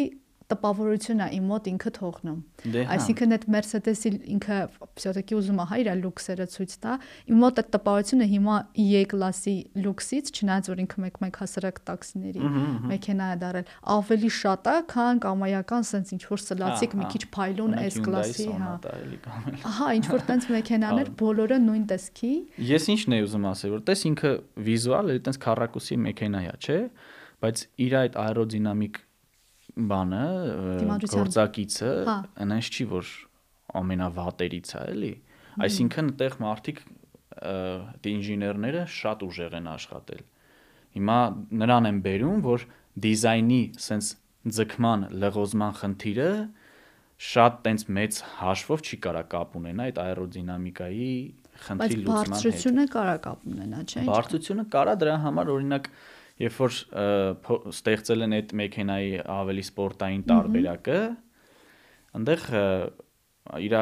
տպավորությունը 0.54 1.28
իմ 1.38 1.46
մոտ 1.50 1.68
ինքը 1.72 1.92
թողնում։ 1.98 2.40
Դե 2.74 2.82
հա։ 2.84 2.94
Այսինքն 2.94 3.36
այդ 3.36 3.46
Mercedes-ի 3.54 4.10
ինքը 4.34 4.58
все-таки 5.00 5.38
ուզում 5.38 5.62
է 5.64 5.66
հա 5.70 5.78
իր 5.84 5.90
լուքսերը 6.04 6.48
ցույց 6.54 6.74
տա։ 6.84 6.96
Իմ 7.32 7.40
մոտ 7.44 7.62
այդ 7.64 7.70
տպավորությունը 7.74 8.28
հիմա 8.34 8.58
E 8.84 9.04
կլասի 9.14 9.56
լուքսից, 9.84 10.32
չնայած 10.34 10.70
որ 10.74 10.82
ինքը 10.84 11.04
մեկ-մեկ 11.04 11.40
հասարակ 11.44 11.80
տաքսիների 11.88 12.52
մեքենա 12.92 13.30
է 13.34 13.38
դարել, 13.44 13.72
ավելի 13.94 14.32
շատ 14.44 14.70
է, 14.74 14.76
քան 14.94 15.22
կամայական 15.24 15.88
sense 15.88 16.14
ինչ 16.14 16.24
որ 16.28 16.44
սլացիկ 16.44 16.98
մի 17.00 17.10
քիչ 17.14 17.24
փայլուն 17.34 17.78
S 17.84 17.98
կլասի, 18.04 18.48
հա։ 18.64 18.74
Ահա, 19.72 19.88
ինչ 20.00 20.06
որ 20.12 20.28
տենց 20.28 20.50
մեքենաներ 20.54 21.14
բոլորը 21.24 21.58
նույն 21.64 21.88
տեսքի։ 21.94 22.34
Ես 22.74 22.90
ինչն 22.94 23.18
էի 23.18 23.26
ուզում 23.28 23.48
ասել, 23.54 23.74
որ 23.74 23.84
տես 23.90 24.06
ինքը 24.12 24.32
վիզուալ 24.68 25.14
է 25.14 25.18
տենց 25.24 25.42
քառակուսի 25.44 26.00
մեքենա 26.04 26.44
է, 26.44 26.56
չէ՞, 26.64 26.80
բայց 27.44 27.66
իր 27.84 27.98
այդ 28.04 28.22
աերոդինամիկ 28.24 29.02
բանը 29.91 30.23
գործակիցը 31.15 31.91
այնպես 32.13 32.71
չի 32.75 32.87
որ 32.93 33.11
ամենավատերից 33.79 34.73
է, 34.75 34.83
էլի։ 34.95 35.13
Այսինքն 35.69 36.09
այդտեղ 36.13 36.39
մարդիկ 36.45 36.81
դե 37.39 38.13
ինժեներները 38.19 38.85
շատ 38.99 39.25
ուժեղ 39.29 39.59
են 39.59 39.69
աշխատել։ 39.75 40.23
Հիմա 40.99 41.19
նրան 41.63 41.89
են 41.89 41.99
բերում, 42.07 42.41
որ 42.49 42.65
դիզայնի 43.05 43.63
sense 43.79 44.17
ձգման 44.59 45.05
լղոզման 45.23 45.75
խնդիրը 45.79 46.31
շատ 47.29 47.57
տենց 47.67 47.85
մեծ 47.99 48.19
հաշվով 48.39 48.83
չի 48.89 48.99
կարա 49.05 49.23
կապ 49.33 49.57
ունենա 49.59 49.87
այդ 49.89 49.99
աերոդինամիկայի 50.05 51.09
խնդրի 51.65 51.97
լուծման 51.99 52.21
հետ։ 52.23 52.29
Բայց 52.29 52.33
բարձրությունը 52.33 52.85
կարա 52.95 53.17
կապ 53.25 53.49
ունենա, 53.53 53.81
չէ՞։ 53.83 54.05
Բարձրությունը 54.09 54.65
կարա 54.75 54.95
դրա 55.03 55.17
համար 55.25 55.51
օրինակ 55.55 55.91
երբ 56.39 56.61
որ 56.63 56.77
ստեղծել 57.73 58.27
են 58.29 58.37
այդ 58.39 58.55
մեքենայի 58.61 59.11
ավելի 59.39 59.65
սպորտային 59.69 60.23
տարբերակը, 60.29 61.01
այնտեղ 62.19 62.47
իր 63.69 63.77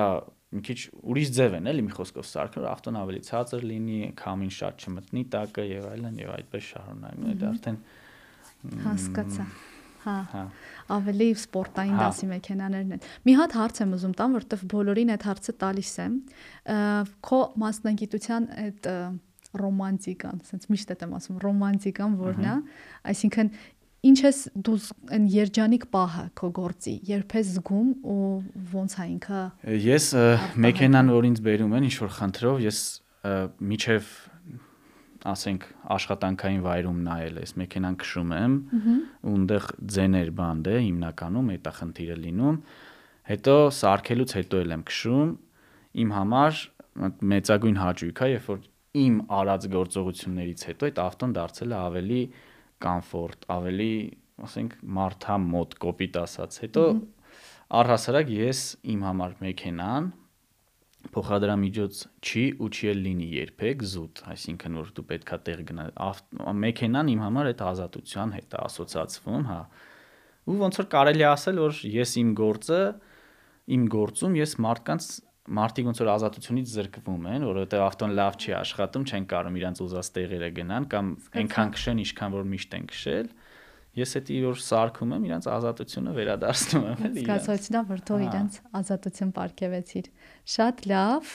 մի 0.56 0.62
քիչ 0.66 0.78
ուրիշ 1.10 1.30
ձև 1.36 1.56
են 1.58 1.70
էլի 1.72 1.84
մի 1.86 1.94
խոսքով 1.96 2.26
սարքել, 2.30 2.66
ավտոն 2.70 2.98
ավելի 3.02 3.22
ցածր 3.26 3.64
լինի, 3.66 3.96
քամին 4.20 4.52
շատ 4.56 4.84
չմտնի 4.86 5.22
տակը 5.34 5.64
եւ 5.66 5.88
այլն 5.90 6.20
եւ 6.22 6.30
այդպես 6.36 6.68
շարունակում։ 6.70 7.32
Դա 7.40 7.48
արդեն 7.50 7.80
հասկացա։ 8.86 9.46
Հա։ 10.06 10.16
Հա։ 10.30 10.42
Ավելի 10.94 11.26
սպորտային 11.34 11.96
հա։ 11.98 12.02
դասի 12.06 12.26
մեքենաներն 12.30 12.94
են։ 12.94 13.06
Մի 13.26 13.32
հատ 13.40 13.56
հարց 13.58 13.80
եմ 13.82 13.94
ուզում 13.96 14.12
տամ, 14.20 14.36
որովհետև 14.36 14.62
բոլորին 14.70 15.12
այդ 15.16 15.26
հարցը 15.26 15.54
տալիս 15.62 15.90
եմ։ 16.04 16.14
Քո 17.26 17.40
մասնագիտության 17.62 18.46
այդ 18.66 18.88
ռոմանտիկան, 19.62 20.42
ասենց 20.46 20.68
միշտ 20.72 20.92
եմ 21.06 21.16
ասում, 21.16 21.40
ռոմանտիկան 21.46 22.16
որն 22.20 22.46
է, 22.46 22.54
այսինքն 23.12 23.50
ինչ 24.06 24.18
ես 24.22 24.38
դու 24.66 24.76
այն 25.16 25.24
երջանիկ 25.32 25.86
պահը 25.94 26.24
քո 26.38 26.50
գործի, 26.60 26.94
երբ 27.10 27.34
ես 27.36 27.50
զգում 27.56 27.88
ու 28.12 28.28
ոնց 28.76 28.96
է 28.96 29.06
ինքը 29.16 29.40
Ես 29.86 30.06
մեքենան 30.66 31.12
որ 31.16 31.28
ինձ 31.32 31.42
բերում 31.46 31.76
են 31.76 31.88
ինչ 31.88 31.96
որ 32.04 32.12
խնդրով, 32.20 32.60
ես 32.66 32.80
միջև 33.72 34.10
ասենք 35.26 35.64
աշխատանքային 35.96 36.62
վայրում 36.66 36.98
նայել 37.06 37.40
ես 37.42 37.52
մեքենան 37.60 37.96
քշում 38.02 38.32
եմ 38.36 38.54
ու 38.76 39.32
այնտեղ 39.32 39.66
ձեներ 39.96 40.30
բանդ 40.38 40.70
է 40.70 40.76
հիմնականում 40.86 41.50
այդ 41.56 41.66
է 41.66 41.72
խնդիրը 41.78 42.18
լինում 42.26 42.60
հետո 43.30 43.56
սարքելուց 43.80 44.34
հետո 44.38 44.60
էլ 44.62 44.74
եմ 44.76 44.84
քշում 44.90 45.32
իմ 46.04 46.14
համար 46.16 46.62
մեծագույն 47.32 47.80
հաճույք 47.82 48.22
է 48.26 48.30
երբ 48.36 48.50
որ 48.52 48.60
իմ 49.02 49.16
արած 49.38 49.66
գործողություններից 49.72 50.66
հետո 50.70 50.88
այդ 50.88 51.00
ավտոն 51.06 51.34
դարձել 51.36 51.72
է 51.72 51.78
ավելի 51.78 52.20
կոմֆորտ, 52.86 53.48
ավելի, 53.56 53.94
ասենք, 54.46 54.76
մարդա 54.98 55.36
մոտ 55.46 55.74
կոպիտ 55.86 56.20
ասած։ 56.22 56.60
Հետո 56.66 56.84
առհասարակ 57.80 58.32
ես 58.36 58.62
իմ 58.94 59.04
համար 59.06 59.36
մեքենան 59.42 60.08
փոխադրամիջոց 61.14 62.00
չի 62.26 62.44
ու 62.62 62.68
չի 62.72 62.88
էլ 62.92 63.02
լինի 63.06 63.26
երբեք 63.36 63.82
զուտ, 63.92 64.22
այսինքն 64.32 64.78
որ 64.80 64.88
դու 64.96 65.04
պետքա 65.10 65.38
տեղ 65.46 65.60
գնա։ 65.70 65.84
Մեքենան 66.62 67.12
իմ 67.12 67.22
համար 67.26 67.50
այդ 67.52 67.62
ազատության 67.66 68.34
հետ 68.36 68.56
է 68.56 68.60
ասոցացվում, 68.66 69.46
հա։ 69.50 69.60
Ու 70.46 70.56
ոնց 70.62 70.80
որ 70.80 70.88
կարելի 70.96 71.26
ասել, 71.30 71.60
որ 71.62 71.78
ես 71.96 72.16
իմ 72.22 72.32
գործը 72.40 72.80
իմ 73.76 73.86
գործում 73.96 74.36
ես 74.40 74.52
մարդկանց 74.66 75.08
մարդիկ 75.46 75.88
ոնց 75.90 76.00
որ 76.02 76.08
ազատությունից 76.16 76.70
զրկվում 76.74 77.26
են, 77.30 77.44
որովհետև 77.46 77.82
ավտոն 77.86 78.14
լավ 78.18 78.38
չի 78.40 78.54
աշխատում, 78.58 79.04
չեն 79.06 79.26
կարող 79.30 79.58
իրանց 79.60 79.82
ուզած 79.86 80.08
տեղերը 80.16 80.48
գնան 80.56 80.86
կամ 80.92 81.10
այնքան 81.40 81.72
քշեն, 81.76 82.00
ինչքան 82.02 82.34
որ 82.36 82.48
միշտ 82.52 82.76
են 82.76 82.88
քշել։ 82.90 83.28
Ես 83.96 84.10
էդի 84.18 84.38
որ 84.44 84.58
սարքում 84.60 85.12
եմ, 85.16 85.22
իրանց 85.24 85.46
ազատությունը 85.48 86.12
վերադարձնում 86.16 86.82
եմ, 86.84 86.98
էլի։ 87.06 87.22
Զգացողությունա, 87.22 87.80
թող 88.10 88.24
իրանց 88.26 88.58
ազատություն 88.76 89.30
ապարգևեցիր։ 89.32 90.10
Շատ 90.52 90.82
լավ։ 90.92 91.30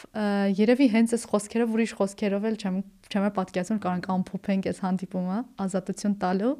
Երևի 0.61 0.87
հենց 0.93 1.15
այս 1.17 1.25
խոսքերով 1.31 1.73
ուրիշ 1.73 1.95
խոսքերով 1.97 2.47
էլ 2.51 2.59
չեմ 2.61 2.77
չեմ 3.11 3.25
պատկերացնում 3.41 3.81
կարող 3.81 3.97
ենք 3.97 4.09
ամփոփենք 4.13 4.69
այս 4.71 4.81
հանդիպումը 4.85 5.37
ազատություն 5.65 6.17
տալու։ 6.21 6.53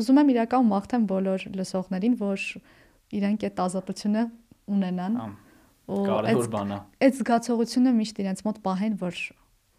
Ուզում 0.00 0.20
եմ 0.20 0.32
իրական 0.36 0.68
մաղթեմ 0.70 1.06
բոլոր 1.10 1.46
լսողներին, 1.56 2.18
որ 2.20 2.44
իրենք 3.16 3.46
այդ 3.48 3.62
ազատությունը 3.64 4.26
ունենան։ 4.76 5.16
Ամ 5.24 5.38
կարևոր 5.90 6.50
բան 6.54 6.74
է։ 6.74 6.78
Այդ 7.06 7.16
զգացողությունը 7.20 7.92
միշտ 8.00 8.20
իրենց 8.24 8.42
մոտ 8.46 8.60
պահեն, 8.66 8.96
որ 9.00 9.20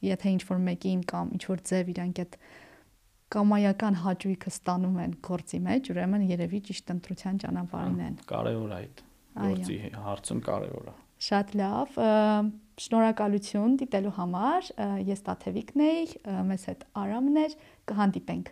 եթե 0.08 0.34
ինչ 0.36 0.42
որ 0.50 0.62
մեկին 0.68 1.02
կամ 1.12 1.32
ինչ 1.38 1.44
որ 1.52 1.64
ձև 1.72 1.92
իրանք 1.94 2.22
այդ 2.24 2.38
կամայական 3.32 4.00
հաճույքը 4.02 4.52
ստանում 4.52 4.98
են 5.02 5.14
գործի 5.28 5.60
մեջ, 5.68 5.92
ուրեմն 5.94 6.26
երևի 6.32 6.60
ճիշտ 6.68 6.94
ընտրության 6.96 7.38
ճանապարհին 7.46 8.02
են։ 8.08 8.18
Կարևոր 8.32 8.72
է 8.72 8.80
այդ 8.82 9.04
գործի 9.42 9.78
հարցում 10.08 10.42
կարևոր 10.52 10.90
է։ 10.92 10.96
Շատ 11.22 11.54
լավ։ 11.62 12.00
Շնորհակալություն 12.82 13.76
դիտելու 13.82 14.16
համար։ 14.18 14.72
Ես 15.12 15.22
Տաթևիկն 15.28 15.84
էի, 15.86 16.06
մեզ 16.50 16.66
հետ 16.72 16.86
Արամն 16.98 17.40
էր, 17.46 17.56
կհանդիպենք 17.92 18.52